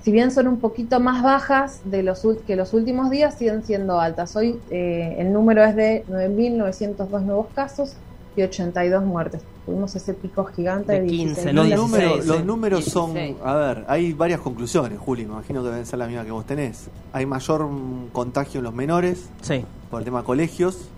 si 0.01 0.11
bien 0.11 0.31
son 0.31 0.47
un 0.47 0.59
poquito 0.59 0.99
más 0.99 1.21
bajas 1.21 1.81
de 1.85 2.01
los, 2.01 2.25
que 2.47 2.55
los 2.55 2.73
últimos 2.73 3.11
días, 3.11 3.35
siguen 3.35 3.63
siendo 3.63 3.99
altas. 3.99 4.35
Hoy 4.35 4.59
eh, 4.71 5.15
el 5.19 5.31
número 5.31 5.63
es 5.63 5.75
de 5.75 6.05
9.902 6.09 7.21
nuevos 7.21 7.47
casos 7.53 7.97
y 8.39 8.43
82 8.43 9.03
muertes. 9.03 9.41
Tuvimos 9.65 9.95
ese 9.95 10.13
pico 10.13 10.45
gigante 10.45 10.99
de, 10.99 11.07
15. 11.07 11.53
Los, 11.53 11.69
números, 11.69 12.25
los 12.25 12.45
números 12.45 12.85
son, 12.85 13.15
a 13.43 13.53
ver, 13.55 13.85
hay 13.87 14.13
varias 14.13 14.39
conclusiones, 14.39 14.97
Juli, 14.97 15.25
me 15.25 15.33
imagino 15.33 15.61
que 15.63 15.69
deben 15.69 15.85
ser 15.85 15.99
la 15.99 16.07
misma 16.07 16.25
que 16.25 16.31
vos 16.31 16.45
tenés. 16.45 16.89
Hay 17.13 17.25
mayor 17.25 17.69
contagio 18.11 18.59
en 18.59 18.63
los 18.63 18.73
menores 18.73 19.29
sí. 19.41 19.65
por 19.91 20.01
el 20.01 20.05
tema 20.05 20.23
colegios 20.23 20.89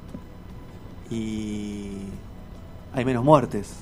y 1.09 1.97
hay 2.93 3.05
menos 3.05 3.23
muertes. 3.23 3.73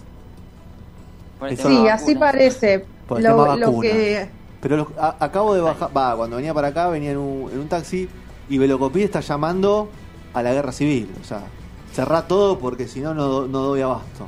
Sí, 1.55 1.87
así 1.87 2.15
parece 2.15 2.85
lo, 3.09 3.79
Que... 3.79 4.27
Pero 4.61 4.91
acabo 4.97 5.53
de 5.53 5.61
bajar, 5.61 5.89
va, 5.95 6.15
cuando 6.17 6.35
venía 6.35 6.53
para 6.53 6.67
acá 6.67 6.89
venía 6.89 7.11
en 7.11 7.17
un, 7.17 7.49
en 7.49 7.59
un 7.59 7.67
taxi 7.69 8.09
y 8.49 8.57
Velocopí 8.57 9.03
está 9.03 9.21
llamando 9.21 9.89
a 10.33 10.43
la 10.43 10.53
guerra 10.53 10.71
civil. 10.71 11.09
O 11.21 11.23
sea, 11.23 11.43
cerrá 11.93 12.27
todo 12.27 12.59
porque 12.59 12.87
si 12.87 13.01
no, 13.01 13.13
no 13.13 13.47
doy 13.47 13.81
abasto. 13.81 14.27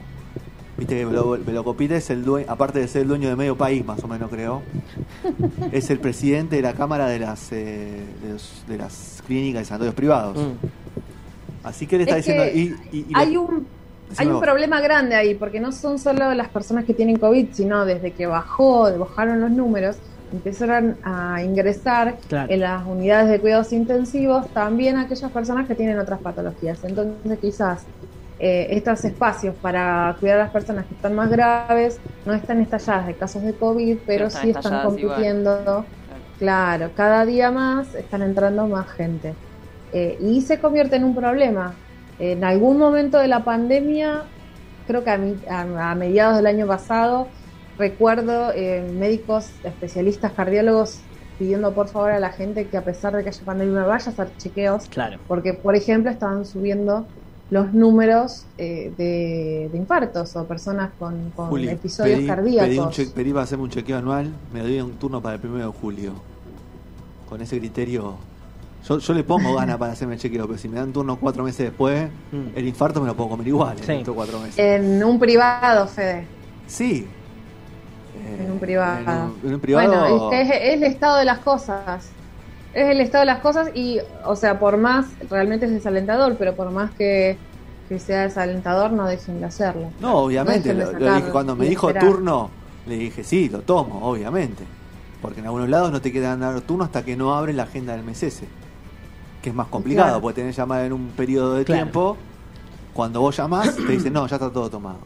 Viste 0.82 0.98
que 0.98 1.06
Velocopita 1.06 1.96
es 1.96 2.10
el 2.10 2.26
dueño, 2.26 2.48
aparte 2.50 2.80
de 2.80 2.88
ser 2.88 3.04
el 3.04 3.08
dueño 3.10 3.30
de 3.30 3.36
medio 3.36 3.56
país, 3.56 3.86
más 3.86 4.04
o 4.04 4.08
menos 4.08 4.32
creo, 4.32 4.64
es 5.72 5.92
el 5.92 6.00
presidente 6.00 6.56
de 6.56 6.64
la 6.64 6.74
Cámara 6.74 7.08
de 7.08 7.20
las 7.20 7.52
eh, 7.52 8.02
de, 8.68 8.78
las 8.78 9.22
clínicas 9.28 9.62
y 9.62 9.66
sanatorios 9.66 9.94
privados. 9.94 10.38
Mm. 10.38 11.68
Así 11.68 11.86
que 11.86 11.98
él 11.98 12.02
está 12.02 12.16
diciendo. 12.16 12.46
Y, 12.46 12.76
hay 13.14 13.38
un 13.38 13.68
hay 14.18 14.28
un 14.28 14.42
problema 14.42 14.82
grande 14.82 15.16
ahí, 15.16 15.36
porque 15.36 15.60
no 15.60 15.72
son 15.72 16.00
solo 16.00 16.34
las 16.34 16.50
personas 16.50 16.84
que 16.86 16.96
tienen 16.96 17.18
COVID, 17.18 17.50
sino 17.52 17.86
desde 17.86 18.12
que 18.12 18.26
bajó, 18.26 18.92
bajaron 18.98 19.40
los 19.40 19.52
números, 19.52 19.98
empezaron 20.32 20.98
a 21.04 21.42
ingresar 21.44 22.18
en 22.32 22.60
las 22.60 22.86
unidades 22.86 23.30
de 23.30 23.40
cuidados 23.40 23.74
intensivos 23.74 24.48
también 24.50 24.98
aquellas 24.98 25.32
personas 25.32 25.68
que 25.68 25.76
tienen 25.76 26.00
otras 26.00 26.20
patologías. 26.20 26.84
Entonces 26.84 27.40
quizás 27.40 27.86
eh, 28.40 28.68
estos 28.72 29.06
espacios 29.06 29.56
para 29.62 30.16
cuidar 30.20 30.40
a 30.40 30.44
las 30.44 30.52
personas 30.52 30.86
que 30.88 30.96
están 30.96 31.14
más 31.14 31.30
graves 31.30 32.00
no 32.26 32.34
están 32.34 32.60
estalladas 32.60 33.08
de 33.08 33.14
casos 33.14 33.44
de 33.44 33.54
COVID, 33.54 33.98
pero, 34.06 34.30
sí 34.30 34.50
están 34.50 34.84
compitiendo. 34.84 35.86
Claro, 36.40 36.90
cada 36.96 37.24
día 37.24 37.52
más 37.52 37.94
están 37.94 38.24
entrando 38.24 38.66
más 38.66 38.90
gente. 38.94 39.36
Eh, 39.94 40.18
y 40.22 40.42
se 40.42 40.60
convierte 40.60 40.96
en 40.96 41.04
un 41.04 41.14
problema, 41.14 41.76
en 42.18 42.44
algún 42.44 42.80
momento 42.80 43.20
de 43.20 43.28
la 43.28 43.44
pandemia, 43.44 44.24
creo 44.88 45.04
que 45.04 45.12
a, 45.12 45.96
mediados 45.96 46.38
del 46.38 46.48
año 46.48 46.66
pasado, 46.66 47.28
recuerdo 47.82 48.52
eh, 48.54 48.88
médicos, 48.94 49.50
especialistas, 49.64 50.32
cardiólogos 50.34 51.00
pidiendo 51.40 51.74
por 51.74 51.88
favor 51.88 52.12
a 52.12 52.20
la 52.20 52.30
gente 52.30 52.68
que 52.68 52.78
a 52.78 52.84
pesar 52.84 53.16
de 53.16 53.24
que 53.24 53.30
haya 53.30 53.44
pandemia 53.44 53.84
vaya 53.84 54.06
a 54.06 54.10
hacer 54.10 54.30
chequeos. 54.38 54.88
Claro. 54.90 55.18
Porque, 55.28 55.56
por 55.56 55.76
ejemplo, 55.76 56.12
estaban 56.12 56.46
subiendo 56.46 57.08
los 57.50 57.74
números 57.74 58.46
eh, 58.60 58.94
de, 58.96 59.76
infartos 59.76 60.36
o 60.36 60.46
personas 60.46 60.92
con, 61.00 61.34
episodios 61.68 62.22
cardíacos. 62.28 62.96
Pedí, 62.96 63.10
pedí 63.10 63.32
para 63.32 63.44
hacerme 63.44 63.64
un 63.64 63.72
chequeo 63.72 63.98
anual, 63.98 64.32
me 64.54 64.62
doy 64.62 64.80
un 64.82 64.92
turno 64.94 65.20
para 65.20 65.36
el 65.36 65.42
primero 65.42 65.66
de 65.66 65.74
julio. 65.74 66.14
Con 67.28 67.42
ese 67.42 67.58
criterio 67.58 68.18
yo, 68.88 68.98
yo 68.98 69.14
le 69.14 69.24
pongo 69.24 69.56
ganas 69.56 69.78
para 69.78 69.94
hacerme 69.94 70.16
el 70.16 70.20
chequeo, 70.20 70.48
pero 70.48 70.58
si 70.58 70.68
me 70.68 70.78
dan 70.78 70.92
turno 70.92 71.18
cuatro 71.18 71.44
meses 71.44 71.68
después, 71.68 72.10
mm. 72.32 72.56
el 72.58 72.68
infarto 72.68 73.00
me 73.02 73.08
lo 73.08 73.16
puedo 73.16 73.30
comer 73.32 73.48
igual 73.48 73.78
en 73.88 74.04
cuatro 74.06 74.40
meses. 74.40 74.58
En 74.58 75.04
un 75.04 75.20
privado, 75.20 75.88
Fede. 75.88 76.26
Sí. 76.68 77.08
En 78.40 78.52
un 78.52 78.60
privado. 78.60 79.34
En 79.44 79.54
un, 79.54 79.60
privado. 79.60 79.90
Bueno, 79.90 80.32
es, 80.34 80.50
es, 80.50 80.74
el 80.74 80.84
estado 80.84 81.18
de 81.18 81.26
las 81.26 81.40
cosas. 81.40 82.10
Es 82.74 82.88
el 82.88 83.02
estado 83.02 83.24
de 83.24 83.26
las 83.26 83.40
cosas 83.40 83.70
y, 83.74 84.00
o 84.26 84.36
sea, 84.36 84.60
por 84.60 84.78
más, 84.78 85.08
realmente 85.30 85.66
es 85.66 85.72
desalentador, 85.72 86.38
pero 86.38 86.56
por 86.56 86.72
más 86.72 86.92
que, 86.92 87.38
que 87.90 88.00
sea 88.00 88.22
desalentador, 88.22 88.92
no 88.92 89.06
dejen 89.06 89.42
de 89.42 89.48
hacerlo. 89.48 89.90
No, 90.00 90.16
obviamente. 90.18 90.74
lo, 90.74 90.92
dije, 90.92 91.30
cuando 91.32 91.56
me 91.56 91.68
dijo 91.68 91.94
turno, 91.94 92.50
le 92.86 92.96
dije, 92.96 93.24
sí, 93.24 93.50
lo 93.50 93.62
tomo, 93.62 94.08
obviamente. 94.10 94.64
Porque 95.22 95.42
en 95.42 95.48
algunos 95.48 95.70
lados 95.70 95.92
no 95.92 96.02
te 96.02 96.12
quedan 96.12 96.40
dar 96.40 96.62
turno 96.62 96.86
hasta 96.86 97.04
que 97.04 97.16
no 97.16 97.36
abren 97.36 97.58
la 97.58 97.64
agenda 97.64 97.94
del 97.94 98.04
mes 98.04 98.24
ese 98.24 98.48
que 99.42 99.50
es 99.50 99.56
más 99.56 99.68
complicado, 99.68 100.22
porque 100.22 100.42
tenés 100.42 100.56
llamada 100.56 100.86
en 100.86 100.94
un 100.94 101.10
periodo 101.10 101.56
de 101.56 101.66
tiempo. 101.66 102.16
Cuando 102.94 103.22
vos 103.22 103.36
llamás, 103.36 103.76
te 103.76 103.92
dicen, 103.92 104.14
no, 104.14 104.28
ya 104.28 104.36
está 104.36 104.52
todo 104.52 104.70
tomado. 104.70 105.00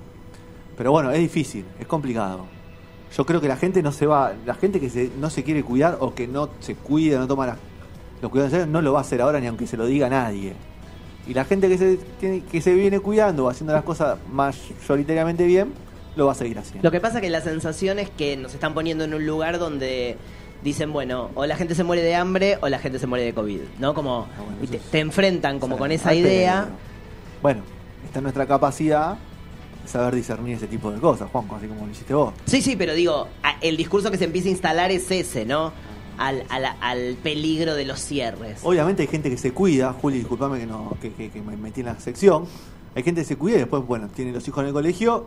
Pero 0.75 0.91
bueno, 0.91 1.11
es 1.11 1.19
difícil, 1.19 1.65
es 1.79 1.87
complicado. 1.87 2.45
Yo 3.15 3.25
creo 3.25 3.41
que 3.41 3.47
la 3.47 3.57
gente 3.57 3.81
no 3.81 3.91
se 3.91 4.05
va, 4.05 4.33
la 4.45 4.55
gente 4.55 4.79
que 4.79 4.89
se, 4.89 5.11
no 5.19 5.29
se 5.29 5.43
quiere 5.43 5.63
cuidar 5.63 5.97
o 5.99 6.13
que 6.13 6.27
no 6.27 6.49
se 6.59 6.75
cuida, 6.75 7.17
no 7.19 7.27
toma 7.27 7.57
los 8.21 8.31
cuidados 8.31 8.67
no 8.67 8.81
lo 8.81 8.93
va 8.93 8.99
a 8.99 9.01
hacer 9.01 9.21
ahora 9.21 9.39
ni 9.39 9.47
aunque 9.47 9.67
se 9.67 9.77
lo 9.77 9.85
diga 9.85 10.09
nadie. 10.09 10.53
Y 11.27 11.33
la 11.33 11.45
gente 11.45 11.67
que 11.67 11.77
se, 11.77 11.97
tiene, 12.19 12.41
que 12.43 12.61
se 12.61 12.73
viene 12.73 12.99
cuidando, 12.99 13.49
haciendo 13.49 13.73
las 13.73 13.83
cosas 13.83 14.17
mayoritariamente 14.31 15.45
bien, 15.45 15.73
lo 16.15 16.27
va 16.27 16.33
a 16.33 16.35
seguir 16.35 16.57
haciendo. 16.57 16.83
Lo 16.83 16.91
que 16.91 16.99
pasa 16.99 17.17
es 17.17 17.21
que 17.21 17.29
la 17.29 17.41
sensación 17.41 17.99
es 17.99 18.09
que 18.09 18.37
nos 18.37 18.53
están 18.53 18.73
poniendo 18.73 19.03
en 19.03 19.13
un 19.13 19.25
lugar 19.25 19.59
donde 19.59 20.17
dicen, 20.63 20.93
bueno, 20.93 21.29
o 21.35 21.45
la 21.45 21.55
gente 21.57 21.75
se 21.75 21.83
muere 21.83 22.01
de 22.01 22.15
hambre 22.15 22.57
o 22.61 22.69
la 22.69 22.79
gente 22.79 22.99
se 22.99 23.07
muere 23.07 23.25
de 23.25 23.33
COVID, 23.33 23.59
¿no? 23.79 23.93
Como 23.93 24.27
ah, 24.37 24.77
te, 24.91 24.99
enfrentan 24.99 25.59
como 25.59 25.77
con 25.77 25.91
esa 25.91 26.13
idea. 26.13 26.67
Bueno, 27.41 27.61
esta 28.05 28.19
es 28.19 28.23
nuestra 28.23 28.45
capacidad 28.45 29.17
saber 29.87 30.15
discernir 30.15 30.55
ese 30.55 30.67
tipo 30.67 30.91
de 30.91 30.99
cosas, 30.99 31.29
Juan, 31.31 31.45
así 31.55 31.67
como 31.67 31.85
lo 31.85 31.91
hiciste 31.91 32.13
vos. 32.13 32.33
Sí, 32.45 32.61
sí, 32.61 32.75
pero 32.75 32.93
digo, 32.93 33.27
el 33.61 33.77
discurso 33.77 34.11
que 34.11 34.17
se 34.17 34.25
empieza 34.25 34.47
a 34.47 34.51
instalar 34.51 34.91
es 34.91 35.09
ese, 35.11 35.45
¿no? 35.45 35.71
Al, 36.17 36.45
al, 36.49 37.15
peligro 37.21 37.75
de 37.75 37.83
los 37.83 37.99
cierres. 37.99 38.59
Obviamente 38.63 39.01
hay 39.01 39.07
gente 39.07 39.29
que 39.29 39.37
se 39.37 39.51
cuida, 39.51 39.93
Juli, 39.93 40.19
disculpame 40.19 40.59
que, 40.59 40.65
no, 40.65 40.95
que, 41.01 41.11
que, 41.11 41.41
me 41.41 41.57
metí 41.57 41.81
en 41.81 41.87
la 41.87 41.99
sección. 41.99 42.45
Hay 42.95 43.03
gente 43.03 43.21
que 43.21 43.27
se 43.27 43.35
cuida 43.35 43.57
y 43.57 43.59
después, 43.59 43.85
bueno, 43.85 44.07
tiene 44.07 44.31
los 44.31 44.47
hijos 44.47 44.61
en 44.61 44.67
el 44.67 44.73
colegio, 44.73 45.25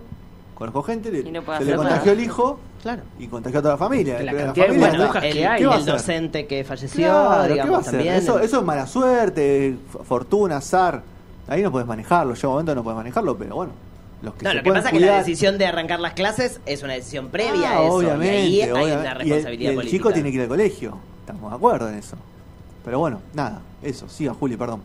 conozco 0.54 0.82
gente, 0.84 1.10
le, 1.10 1.22
se 1.24 1.64
le 1.64 1.76
contagió 1.76 2.12
el 2.12 2.20
hijo 2.20 2.58
claro. 2.80 3.02
y 3.18 3.26
contagió 3.26 3.58
a 3.58 3.62
toda 3.62 3.74
la 3.74 3.78
familia. 3.78 4.22
La 4.22 4.32
cantidad 4.32 4.68
de 4.68 4.78
bueno, 4.78 5.14
el, 5.14 5.32
que 5.32 5.46
hay. 5.46 5.62
el 5.62 5.84
docente 5.84 6.46
que 6.46 6.64
falleció, 6.64 7.42
digamos, 7.46 7.84
también. 7.84 8.14
Eso, 8.14 8.38
eso 8.38 8.60
es 8.60 8.64
mala 8.64 8.86
suerte, 8.86 9.76
fortuna, 10.04 10.56
azar. 10.56 11.02
Ahí 11.48 11.62
no 11.62 11.70
puedes 11.70 11.86
manejarlo. 11.86 12.32
Yo 12.34 12.48
un 12.48 12.54
momento 12.54 12.74
no 12.74 12.82
puedes 12.82 12.96
manejarlo, 12.96 13.36
pero 13.36 13.56
bueno 13.56 13.87
no, 14.22 14.32
lo 14.54 14.62
que 14.62 14.70
pasa 14.72 14.88
es 14.88 14.94
que 14.94 15.00
la 15.00 15.18
decisión 15.18 15.58
de 15.58 15.66
arrancar 15.66 16.00
las 16.00 16.14
clases 16.14 16.60
es 16.66 16.82
una 16.82 16.94
decisión 16.94 17.28
previa 17.28 17.70
a 17.70 17.78
ah, 17.78 17.84
eso. 17.84 17.94
Obviamente, 17.94 18.46
y 18.46 18.62
ahí 18.62 18.70
hay 18.70 18.92
una 18.92 19.14
responsabilidad 19.14 19.72
y 19.72 19.76
el, 19.76 19.88
chico 19.88 20.12
tiene 20.12 20.30
que 20.30 20.36
ir 20.36 20.42
al 20.42 20.48
colegio. 20.48 20.98
Estamos 21.20 21.50
de 21.50 21.56
acuerdo 21.56 21.88
en 21.88 21.94
eso. 21.96 22.16
Pero 22.84 22.98
bueno, 22.98 23.20
nada, 23.34 23.60
eso. 23.82 24.08
Siga, 24.08 24.34
Juli, 24.34 24.56
perdón. 24.56 24.82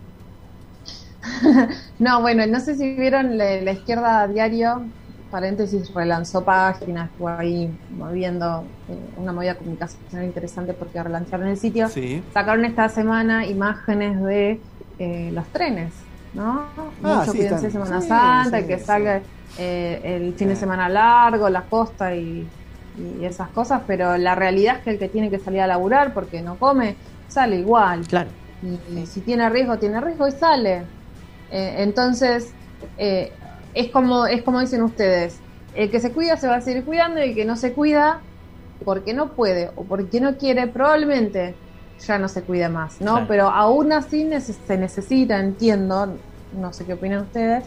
no, 1.99 2.21
bueno, 2.21 2.45
no 2.45 2.59
sé 2.59 2.75
si 2.75 2.93
vieron 2.95 3.37
la, 3.37 3.71
izquierda 3.71 4.27
diario, 4.27 4.83
paréntesis, 5.31 5.91
relanzó 5.93 6.43
páginas, 6.43 7.09
estuvo 7.09 7.29
ahí 7.29 7.71
moviendo 7.97 8.65
eh, 8.89 8.97
una 9.17 9.31
movida 9.31 9.55
comunicacional 9.55 10.25
interesante 10.25 10.73
porque 10.73 11.01
relanzaron 11.01 11.47
el 11.47 11.57
sitio. 11.57 11.89
Sacaron 12.33 12.65
esta 12.65 12.89
semana 12.89 13.47
imágenes 13.47 14.21
de 14.21 14.59
eh, 14.99 15.31
los 15.33 15.47
trenes 15.47 15.93
¿no? 16.33 16.67
Ah, 17.03 17.23
Mucho 17.25 17.31
sí, 17.31 17.71
Semana 17.71 18.01
Santa, 18.01 18.65
que 18.65 18.79
salga 18.79 19.21
eh, 19.57 20.01
el 20.03 20.33
fin 20.33 20.49
de 20.49 20.55
semana 20.55 20.89
largo, 20.89 21.49
la 21.49 21.63
costa 21.63 22.15
y, 22.15 22.47
esas 23.23 23.49
cosas, 23.49 23.81
pero 23.87 24.17
la 24.17 24.35
realidad 24.35 24.77
es 24.77 24.83
que 24.83 24.89
el 24.91 24.99
que 24.99 25.09
tiene 25.09 25.31
que 25.31 25.39
salir 25.39 25.61
a 25.61 25.65
laburar 25.67 26.13
porque 26.13 26.43
no 26.43 26.57
come, 26.57 26.95
sale 27.27 27.55
igual. 27.55 28.05
Claro. 28.07 28.29
Y, 28.61 29.07
si 29.07 29.21
tiene 29.21 29.49
riesgo, 29.49 29.79
tiene 29.79 29.99
riesgo 29.99 30.27
y 30.27 30.31
sale. 30.31 30.83
Eh, 31.49 31.77
entonces, 31.79 32.53
eh, 32.99 33.31
es, 33.73 33.89
como, 33.89 34.27
es 34.27 34.43
como 34.43 34.59
dicen 34.59 34.83
ustedes, 34.83 35.39
el 35.73 35.89
que 35.89 35.99
se 35.99 36.11
cuida 36.11 36.37
se 36.37 36.47
va 36.47 36.57
a 36.57 36.61
seguir 36.61 36.85
cuidando 36.85 37.19
y 37.19 37.29
el 37.29 37.35
que 37.35 37.45
no 37.45 37.55
se 37.55 37.73
cuida 37.73 38.21
porque 38.85 39.15
no 39.15 39.31
puede 39.31 39.71
o 39.75 39.83
porque 39.83 40.19
no 40.21 40.37
quiere, 40.37 40.67
probablemente 40.67 41.55
ya 42.05 42.17
no 42.17 42.27
se 42.27 42.43
cuide 42.43 42.69
más, 42.69 43.01
¿no? 43.01 43.27
Pero 43.27 43.50
aún 43.50 43.91
así 43.91 44.29
se 44.41 44.77
necesita, 44.77 45.39
entiendo, 45.39 46.15
no 46.57 46.74
sé 46.74 46.86
qué 46.86 46.93
opinan 46.93 47.22
ustedes, 47.22 47.63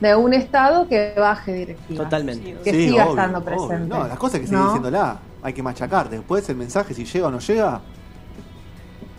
de 0.00 0.14
un 0.14 0.34
Estado 0.34 0.88
que 0.88 1.14
baje 1.16 1.52
directivas. 1.52 2.04
Totalmente. 2.04 2.56
Que 2.64 2.72
siga 2.72 3.04
estando 3.04 3.42
presente. 3.42 3.88
No, 3.88 4.06
las 4.06 4.18
cosas 4.18 4.40
que 4.40 4.46
sigue 4.46 4.62
diciéndola, 4.62 5.18
hay 5.42 5.52
que 5.52 5.62
machacar. 5.62 6.08
Después 6.10 6.48
el 6.48 6.56
mensaje, 6.56 6.94
si 6.94 7.04
llega 7.04 7.28
o 7.28 7.30
no 7.30 7.38
llega, 7.38 7.80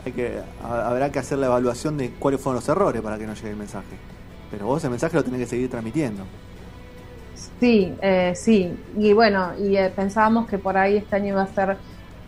hay 0.06 0.12
que 0.12 0.40
habrá 0.64 1.12
que 1.12 1.20
hacer 1.20 1.38
la 1.38 1.48
evaluación 1.48 1.98
de 1.98 2.12
cuáles 2.12 2.40
fueron 2.40 2.56
los 2.56 2.70
errores 2.70 3.02
para 3.02 3.18
que 3.18 3.26
no 3.26 3.34
llegue 3.34 3.52
el 3.52 3.58
mensaje. 3.58 3.98
Pero 4.52 4.68
vos 4.68 4.84
el 4.84 4.92
mensaje 4.92 5.16
lo 5.16 5.24
tenés 5.24 5.40
que 5.42 5.48
seguir 5.48 5.70
transmitiendo. 5.70 6.24
Sí, 7.60 7.94
eh, 8.02 8.34
sí. 8.36 8.78
Y 8.98 9.14
bueno, 9.14 9.52
y 9.58 9.78
eh, 9.78 9.92
pensábamos 9.96 10.48
que 10.48 10.58
por 10.58 10.78
ahí 10.78 10.98
este 10.98 11.16
año 11.16 11.30
iba 11.30 11.42
a 11.42 11.48
ser 11.48 11.78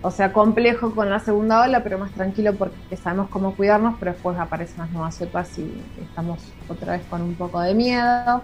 o 0.01 0.11
sea, 0.11 0.31
complejo 0.31 0.93
con 0.93 1.09
la 1.09 1.19
segunda 1.19 1.61
ola, 1.61 1.83
pero 1.83 1.97
más 1.97 2.11
tranquilo 2.11 2.53
porque 2.53 2.95
sabemos 2.97 3.29
cómo 3.29 3.55
cuidarnos, 3.55 3.95
pero 3.99 4.11
después 4.11 4.37
aparecen 4.37 4.79
las 4.79 4.91
nuevas 4.91 5.15
cepas 5.15 5.57
y 5.57 5.81
estamos 6.01 6.39
otra 6.69 6.93
vez 6.93 7.01
con 7.09 7.21
un 7.21 7.35
poco 7.35 7.59
de 7.61 7.73
miedo. 7.73 8.41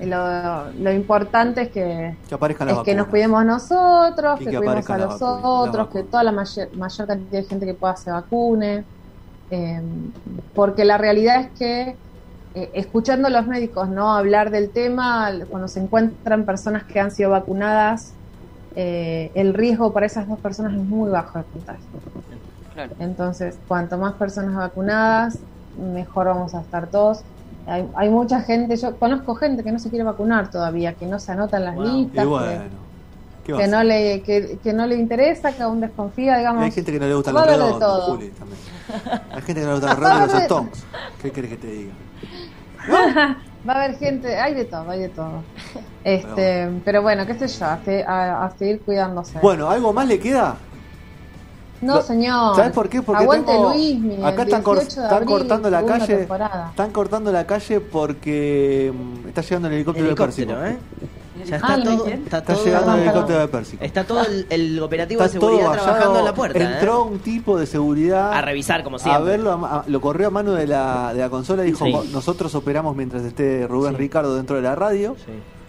Lo, 0.00 0.92
importante 0.92 1.62
es 1.62 1.68
que, 1.70 2.08
es 2.08 2.78
que 2.84 2.94
nos 2.94 3.06
cuidemos 3.06 3.46
nosotros, 3.46 4.38
que, 4.40 4.44
cuidemos 4.44 4.90
a 4.90 4.98
los 4.98 5.22
otros, 5.22 5.88
que 5.88 6.02
toda 6.02 6.22
la 6.22 6.32
mayor, 6.32 6.68
cantidad 7.06 7.16
de 7.16 7.44
gente 7.44 7.66
que 7.66 7.74
pueda 7.74 7.96
se 7.96 8.10
vacune. 8.10 8.84
Eh, 9.50 9.80
porque 10.54 10.84
la 10.84 10.98
realidad 10.98 11.40
es 11.40 11.50
que 11.56 11.96
eh, 12.56 12.70
escuchando 12.74 13.28
a 13.28 13.30
los 13.30 13.46
médicos 13.46 13.88
no 13.88 14.12
hablar 14.12 14.50
del 14.50 14.70
tema, 14.70 15.30
cuando 15.48 15.68
se 15.68 15.80
encuentran 15.80 16.44
personas 16.44 16.82
que 16.84 16.98
han 16.98 17.10
sido 17.10 17.30
vacunadas 17.30 18.15
eh, 18.78 19.30
el 19.34 19.54
riesgo 19.54 19.92
para 19.92 20.04
esas 20.04 20.28
dos 20.28 20.38
personas 20.38 20.74
es 20.74 20.78
muy 20.78 21.10
bajo 21.10 21.38
de 21.38 21.44
contagio. 21.44 21.84
Entonces, 22.98 23.58
cuanto 23.66 23.96
más 23.96 24.12
personas 24.14 24.54
vacunadas, 24.54 25.38
mejor 25.78 26.26
vamos 26.26 26.54
a 26.54 26.60
estar 26.60 26.86
todos. 26.88 27.22
Hay, 27.66 28.10
mucha 28.10 28.42
gente, 28.42 28.76
yo 28.76 28.96
conozco 28.96 29.34
gente 29.34 29.64
que 29.64 29.72
no 29.72 29.78
se 29.78 29.88
quiere 29.88 30.04
vacunar 30.04 30.50
todavía, 30.50 30.92
que 30.92 31.06
no 31.06 31.18
se 31.18 31.32
anota 31.32 31.56
en 31.56 31.64
las 31.64 31.78
listas. 31.78 32.26
que, 33.44 33.66
no 33.66 33.82
le, 33.82 34.22
que, 34.22 34.72
no 34.72 34.86
le 34.86 34.96
interesa, 34.96 35.52
que 35.52 35.62
aún 35.62 35.80
desconfía, 35.80 36.36
digamos. 36.36 36.62
hay 36.62 36.70
gente 36.70 36.92
que 36.92 37.00
no 37.00 37.06
le 37.06 37.14
gusta 37.14 37.32
los 37.32 37.46
redondos, 37.46 38.04
Juli, 38.04 38.28
también. 38.28 38.60
Hay 39.32 39.42
gente 39.42 39.60
que 39.60 39.66
no 39.66 39.66
le 39.66 39.72
gusta 39.72 39.88
los 39.88 39.98
redondos 39.98 40.28
y 40.28 40.32
los 40.32 40.42
stones. 40.42 40.84
¿Qué 41.22 41.30
querés 41.32 41.50
que 41.50 41.56
te 41.56 41.66
diga? 41.66 41.92
Va 43.68 43.72
a 43.72 43.84
haber 43.84 43.98
gente, 43.98 44.38
hay 44.38 44.54
de 44.54 44.64
todo, 44.64 44.90
hay 44.90 45.00
de 45.00 45.08
todo. 45.08 45.42
Este, 46.04 46.70
pero 46.84 47.02
bueno, 47.02 47.26
qué 47.26 47.34
sé 47.34 47.48
yo, 47.48 47.66
a, 47.66 48.52
seguir 48.56 48.80
cuidándose. 48.82 49.40
Bueno, 49.40 49.68
¿algo 49.68 49.92
más 49.92 50.06
le 50.06 50.20
queda? 50.20 50.56
No, 51.80 52.00
señor. 52.00 52.54
¿Sabes 52.54 52.72
por 52.72 52.88
qué? 52.88 53.02
Porque 53.02 53.24
Aguante 53.24 53.52
Luis, 53.58 54.24
acá 54.24 54.44
están, 54.44 54.62
cortando 54.62 55.68
la 55.68 55.84
calle. 55.84 56.28
Están 56.70 56.90
cortando 56.92 57.32
la 57.32 57.44
calle 57.44 57.80
porque 57.80 58.92
mm, 58.94 59.28
está 59.28 59.40
llegando 59.42 59.66
el 59.66 59.74
helicóptero, 59.74 60.06
helicóptero 60.06 60.60
de 60.60 60.66
Pérsico. 60.66 60.80
¿eh? 60.80 60.95
Ya 61.46 61.56
está, 61.56 61.82
todo, 61.82 62.06
está, 62.06 62.54
llegando 62.64 62.94
el 62.94 63.02
helicóptero 63.02 63.38
de 63.40 63.48
Pérsico. 63.48 63.84
Está 63.84 64.04
todo 64.04 64.26
el, 64.50 64.80
operativo 64.80 65.22
de 65.22 65.28
seguridad 65.28 65.72
trabajando 65.72 66.18
en 66.18 66.24
la 66.24 66.34
puerta. 66.34 66.74
Entró 66.74 67.04
¿eh? 67.04 67.10
un 67.12 67.18
tipo 67.20 67.58
de 67.58 67.66
seguridad 67.66 68.32
a 68.32 68.42
revisar, 68.42 68.82
como 68.82 68.98
siempre. 68.98 69.22
A 69.22 69.24
verlo, 69.24 69.84
lo 69.86 70.00
corrió 70.00 70.28
a 70.28 70.30
mano 70.30 70.52
de 70.52 70.66
la, 70.66 71.12
de 71.14 71.20
la 71.20 71.30
consola 71.30 71.64
y 71.64 71.66
dijo: 71.66 71.86
Nosotros 72.12 72.54
operamos 72.54 72.96
mientras 72.96 73.22
esté 73.22 73.66
Rubén 73.66 73.96
Ricardo 73.96 74.34
dentro 74.36 74.56
de 74.56 74.62
la 74.62 74.74
radio. 74.74 75.16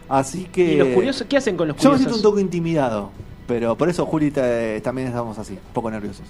Así 0.10 0.46
que. 0.46 0.74
¿Y 0.74 0.78
los 0.78 0.88
curiosos 0.90 1.28
qué 1.28 1.38
hacen 1.38 1.58
con 1.58 1.68
los 1.68 1.78
curiosos? 1.78 2.00
Yo 2.00 2.06
me 2.06 2.10
siento 2.10 2.16
un 2.16 2.34
toque 2.34 2.42
intimidado. 2.42 3.12
Pero 3.48 3.78
por 3.78 3.88
eso, 3.90 4.06
Juli, 4.06 4.32
también 4.32 5.08
estamos 5.08 5.38
así, 5.38 5.54
un 5.54 5.74
poco 5.74 5.90
nerviosos. 5.90 6.26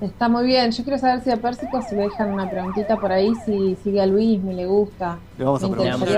Está 0.00 0.28
muy 0.28 0.46
bien. 0.46 0.70
Yo 0.72 0.84
quiero 0.84 0.98
saber 0.98 1.24
si 1.24 1.30
a 1.30 1.38
Pérsico 1.38 1.80
si 1.80 1.94
le 1.94 2.02
dejan 2.02 2.32
una 2.32 2.50
preguntita 2.50 2.96
por 2.96 3.10
ahí, 3.10 3.32
si 3.46 3.76
sigue 3.82 4.00
a 4.02 4.06
Luis, 4.06 4.42
me 4.42 4.52
le 4.52 4.66
gusta. 4.66 5.18
Le 5.38 5.44
vamos 5.44 5.62
a 5.62 5.70
preguntar. 5.70 6.08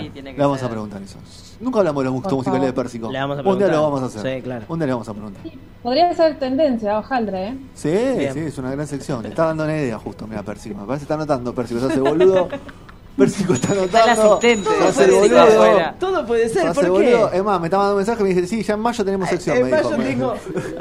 le 0.00 0.32
vamos 0.36 0.62
a 0.62 0.68
preguntar 0.68 1.02
eso. 1.02 1.18
Nunca 1.60 1.78
hablamos 1.78 2.02
de 2.02 2.04
los 2.04 2.14
gustos 2.14 2.32
musicales 2.32 2.66
de 2.66 2.72
Pérsico. 2.72 3.10
Le 3.10 3.18
vamos 3.18 3.38
a 3.38 3.42
Un 3.42 3.58
día 3.58 3.68
lo 3.68 3.82
vamos 3.82 4.02
a 4.02 4.06
hacer. 4.06 4.36
Sí, 4.36 4.42
claro. 4.42 4.64
Un 4.68 4.78
día 4.78 4.86
le 4.86 4.92
vamos 4.92 5.08
a 5.08 5.14
preguntar. 5.14 5.42
podría 5.82 6.12
ser 6.14 6.38
tendencia, 6.38 6.98
ojalá, 6.98 7.40
¿eh? 7.40 7.58
Sí, 7.74 7.90
sí, 8.32 8.40
es 8.40 8.58
una 8.58 8.72
gran 8.72 8.86
sección. 8.86 9.22
Le 9.22 9.28
está 9.28 9.46
dando 9.46 9.64
una 9.64 9.76
idea 9.76 9.98
justo, 9.98 10.26
mira, 10.26 10.42
Pérsico. 10.42 10.76
Me 10.80 10.86
parece 10.86 11.00
que 11.00 11.04
está 11.04 11.14
anotando 11.14 11.54
Pérsico. 11.54 11.80
Se 11.80 11.86
hace 11.86 12.00
boludo. 12.00 12.48
Pérsico 13.18 13.52
está 13.54 13.72
anotando. 13.72 14.38
Todo 15.98 16.24
puede 16.24 16.48
ser, 16.48 16.72
¿por 16.72 17.00
qué? 17.00 17.26
Es 17.32 17.42
más, 17.42 17.60
me 17.60 17.66
está 17.66 17.76
mandando 17.78 17.94
un 17.94 17.96
mensaje 17.96 18.20
y 18.20 18.22
me 18.22 18.28
dice, 18.34 18.46
sí, 18.46 18.62
ya 18.62 18.74
en 18.74 18.80
mayo 18.80 19.04
tenemos 19.04 19.28
sección. 19.28 19.56
En 19.56 19.70
mayo 19.70 19.90
tengo, 19.90 20.34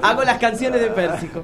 hago 0.03 0.23
las 0.23 0.37
canciones 0.37 0.79
de 0.79 0.87
Pérsico. 0.87 1.43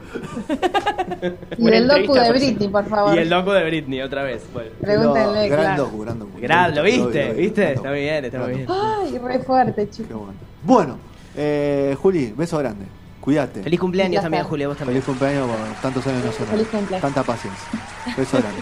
y 1.58 1.68
el 1.68 1.88
docu 1.88 2.14
de 2.14 2.32
Britney, 2.32 2.68
por 2.68 2.88
favor. 2.88 3.16
Y 3.16 3.20
el 3.20 3.30
docu 3.30 3.52
de 3.52 3.64
Britney, 3.64 4.02
otra 4.02 4.22
vez. 4.22 4.44
Pregúntenle, 4.80 5.50
Gran 5.50 5.78
docu, 5.78 6.02
gran 6.02 6.20
docu. 6.20 6.40
¿lo 6.76 6.84
viste? 6.84 7.34
¿Viste? 7.34 7.74
Está 7.74 7.92
bien, 7.92 8.26
está 8.26 8.46
bien. 8.46 8.68
Ay, 8.70 9.18
re 9.18 9.40
fuerte, 9.40 9.90
chico. 9.90 10.20
Bueno, 10.20 10.34
bueno 10.64 10.98
eh, 11.36 11.98
Juli, 12.00 12.34
beso 12.38 12.60
grande. 12.60 12.86
Cuídate. 13.20 13.64
Feliz 13.64 13.80
cumpleaños 13.80 14.22
también, 14.22 14.44
Juli, 14.44 14.66
vos 14.66 14.78
también. 14.78 15.02
Feliz 15.02 15.06
cumpleaños 15.06 15.50
por 15.50 15.82
tantos 15.82 16.06
años 16.06 16.26
nosotros. 16.26 16.50
Feliz 16.50 16.68
cumpleaños. 16.68 17.02
Tanta 17.02 17.24
paciencia. 17.24 17.68
Beso 18.16 18.38
grande. 18.38 18.62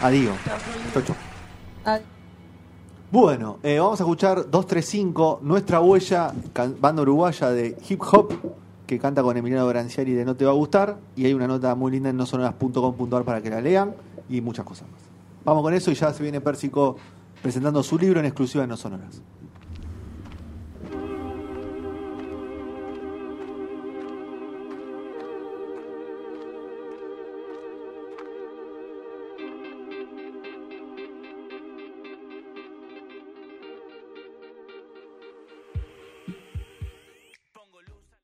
Adiós. 0.00 0.36
Bueno, 3.10 3.58
eh, 3.62 3.78
vamos 3.80 4.00
a 4.00 4.04
escuchar 4.04 4.50
235, 4.50 5.40
Nuestra 5.42 5.80
Huella, 5.80 6.32
banda 6.80 7.02
uruguaya 7.02 7.50
de 7.50 7.76
hip 7.88 8.00
hop, 8.12 8.32
que 8.86 8.98
canta 8.98 9.22
con 9.22 9.36
Emiliano 9.36 9.66
Branciari 9.66 10.12
de 10.12 10.24
No 10.24 10.36
Te 10.36 10.44
Va 10.44 10.52
a 10.52 10.54
Gustar. 10.54 10.96
Y 11.16 11.26
hay 11.26 11.34
una 11.34 11.48
nota 11.48 11.74
muy 11.74 11.90
linda 11.90 12.10
en 12.10 12.16
nosonoras.com.ar 12.16 13.24
para 13.24 13.42
que 13.42 13.50
la 13.50 13.60
lean 13.60 13.94
y 14.28 14.40
muchas 14.40 14.64
cosas 14.64 14.88
más. 14.90 15.00
Vamos 15.44 15.62
con 15.62 15.74
eso 15.74 15.90
y 15.90 15.94
ya 15.94 16.12
se 16.12 16.22
viene 16.22 16.40
Pérsico 16.40 16.96
presentando 17.42 17.82
su 17.82 17.98
libro 17.98 18.20
en 18.20 18.26
exclusiva 18.26 18.62
en 18.64 18.70
No 18.70 18.76
Sonoras. 18.76 19.20